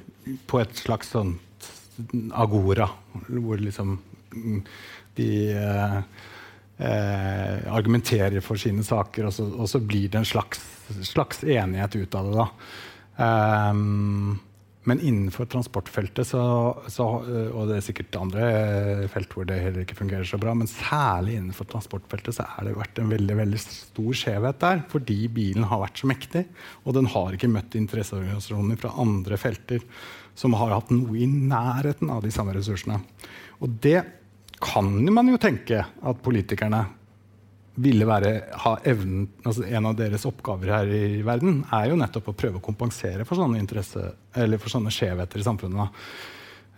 [0.47, 1.69] på et slags sånt
[2.37, 2.87] agora,
[3.27, 3.97] hvor liksom
[4.31, 4.61] mm,
[5.17, 5.97] de uh,
[6.77, 10.61] eh, argumenterer for sine saker, og så, og så, blir det en slags,
[11.03, 12.37] slags enighet ut av det.
[12.37, 12.47] da.
[13.71, 14.39] Um,
[14.89, 16.41] men innenfor transportfeltet, så,
[16.89, 17.05] så,
[17.53, 18.47] og det er sikkert andre
[19.13, 22.77] felt hvor det heller ikke fungerer så bra, men særlig innenfor transportfeltet så har det
[22.77, 24.83] vært en veldig veldig stor skjevhet der.
[24.91, 26.45] Fordi bilen har vært så mektig,
[26.83, 29.85] og den har ikke møtt interesseorganisasjoner fra andre felter
[30.39, 33.01] som har hatt noe i nærheten av de samme ressursene.
[33.59, 34.01] Og det
[34.59, 36.83] kan man jo tenke at politikerne
[37.79, 38.33] ville være,
[38.89, 42.65] evnen, altså En av deres oppgaver her i verden er jo nettopp å prøve å
[42.65, 43.63] kompensere for sånne,
[44.59, 46.03] for sånne skjevheter i samfunnet.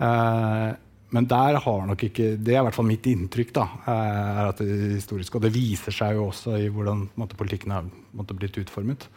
[0.01, 0.69] Eh,
[1.11, 3.53] men der har nok ikke Det er i hvert fall mitt inntrykk.
[3.53, 7.09] da, eh, er at det er historisk, Og det viser seg jo også i hvordan
[7.17, 7.83] måte, politikken har
[8.15, 9.07] måte, blitt utformet.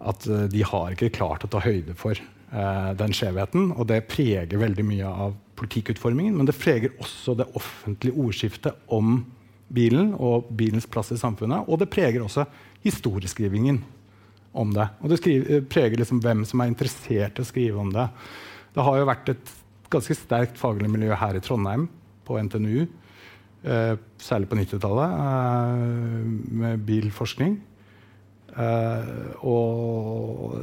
[0.00, 3.72] At uh, de har ikke klart å ta høyde for eh, den skjevheten.
[3.78, 6.36] Og det preger veldig mye av politikkutformingen.
[6.36, 9.24] Men det preger også det offentlige ordskiftet om
[9.68, 11.68] bilen og bilens plass i samfunnet.
[11.68, 12.46] Og det preger også
[12.84, 13.80] historieskrivingen
[14.54, 14.86] om det.
[15.02, 18.06] Og det skriver, preger liksom hvem som er interessert i å skrive om det.
[18.74, 19.54] Det har jo vært et
[19.92, 21.88] ganske sterkt faglig miljø her i Trondheim,
[22.24, 22.86] på NTNU,
[23.64, 26.24] eh, særlig på 90-tallet, eh,
[26.62, 27.58] med bilforskning.
[28.54, 30.54] Eh, og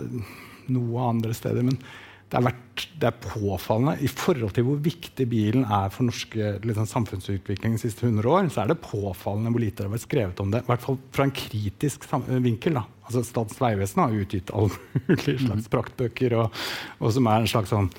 [0.72, 1.64] noe andre steder.
[1.68, 2.64] Men det, har vært,
[3.02, 7.82] det, er påfallende i forhold til hvor viktig bilen er for norske liksom, samfunnsutvikling de
[7.82, 10.64] siste 100 år, så er det påfallende hvor lite det har vært skrevet om det.
[10.64, 12.08] I hvert fall fra en kritisk
[12.46, 12.80] vinkel.
[12.80, 12.86] Da.
[13.08, 14.72] Altså, Statens vegvesen har utgitt alle
[15.08, 15.72] mulige slags mhm.
[15.74, 16.62] praktbøker, og,
[17.00, 17.92] og, som er en slags sånn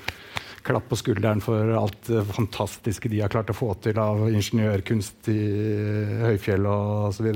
[0.63, 5.31] klapp på skulderen for alt det fantastiske de har klart å få til av ingeniørkunst
[5.33, 5.43] i
[6.23, 7.33] høyfjell og osv.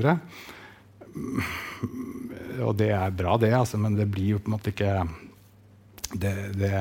[2.63, 4.93] Og det er bra, det, altså, men det blir jo på en måte ikke
[6.15, 6.73] det, det,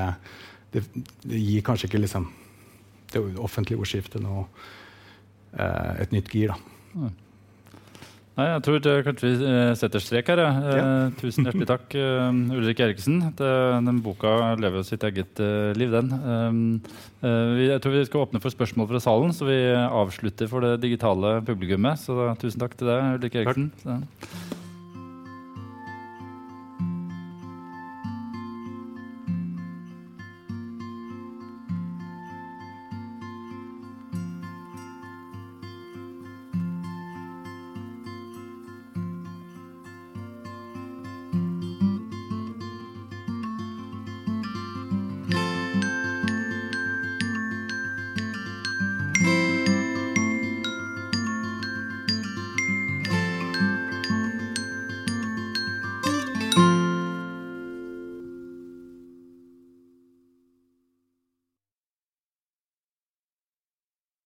[0.76, 2.30] det, det gir kanskje ikke liksom,
[3.12, 4.46] det offentlige ordskiftet noe,
[5.56, 6.54] eh, et nytt gir.
[6.54, 7.12] da.
[8.36, 10.42] Nei, jeg tror det, kanskje vi eh, setter strek her.
[10.44, 10.48] Ja.
[10.68, 13.22] Eh, tusen hjertelig takk, uh, Ulrik Eriksen.
[13.38, 13.52] Det,
[13.86, 16.12] den boka lever jo sitt eget uh, liv, den.
[16.12, 16.58] Um,
[17.22, 20.68] uh, vi, jeg tror vi skal åpne for spørsmål fra salen, så vi avslutter for
[20.68, 22.04] det digitale publikummet.
[22.04, 23.70] Så da, tusen takk til deg, Ulrik Eriksen.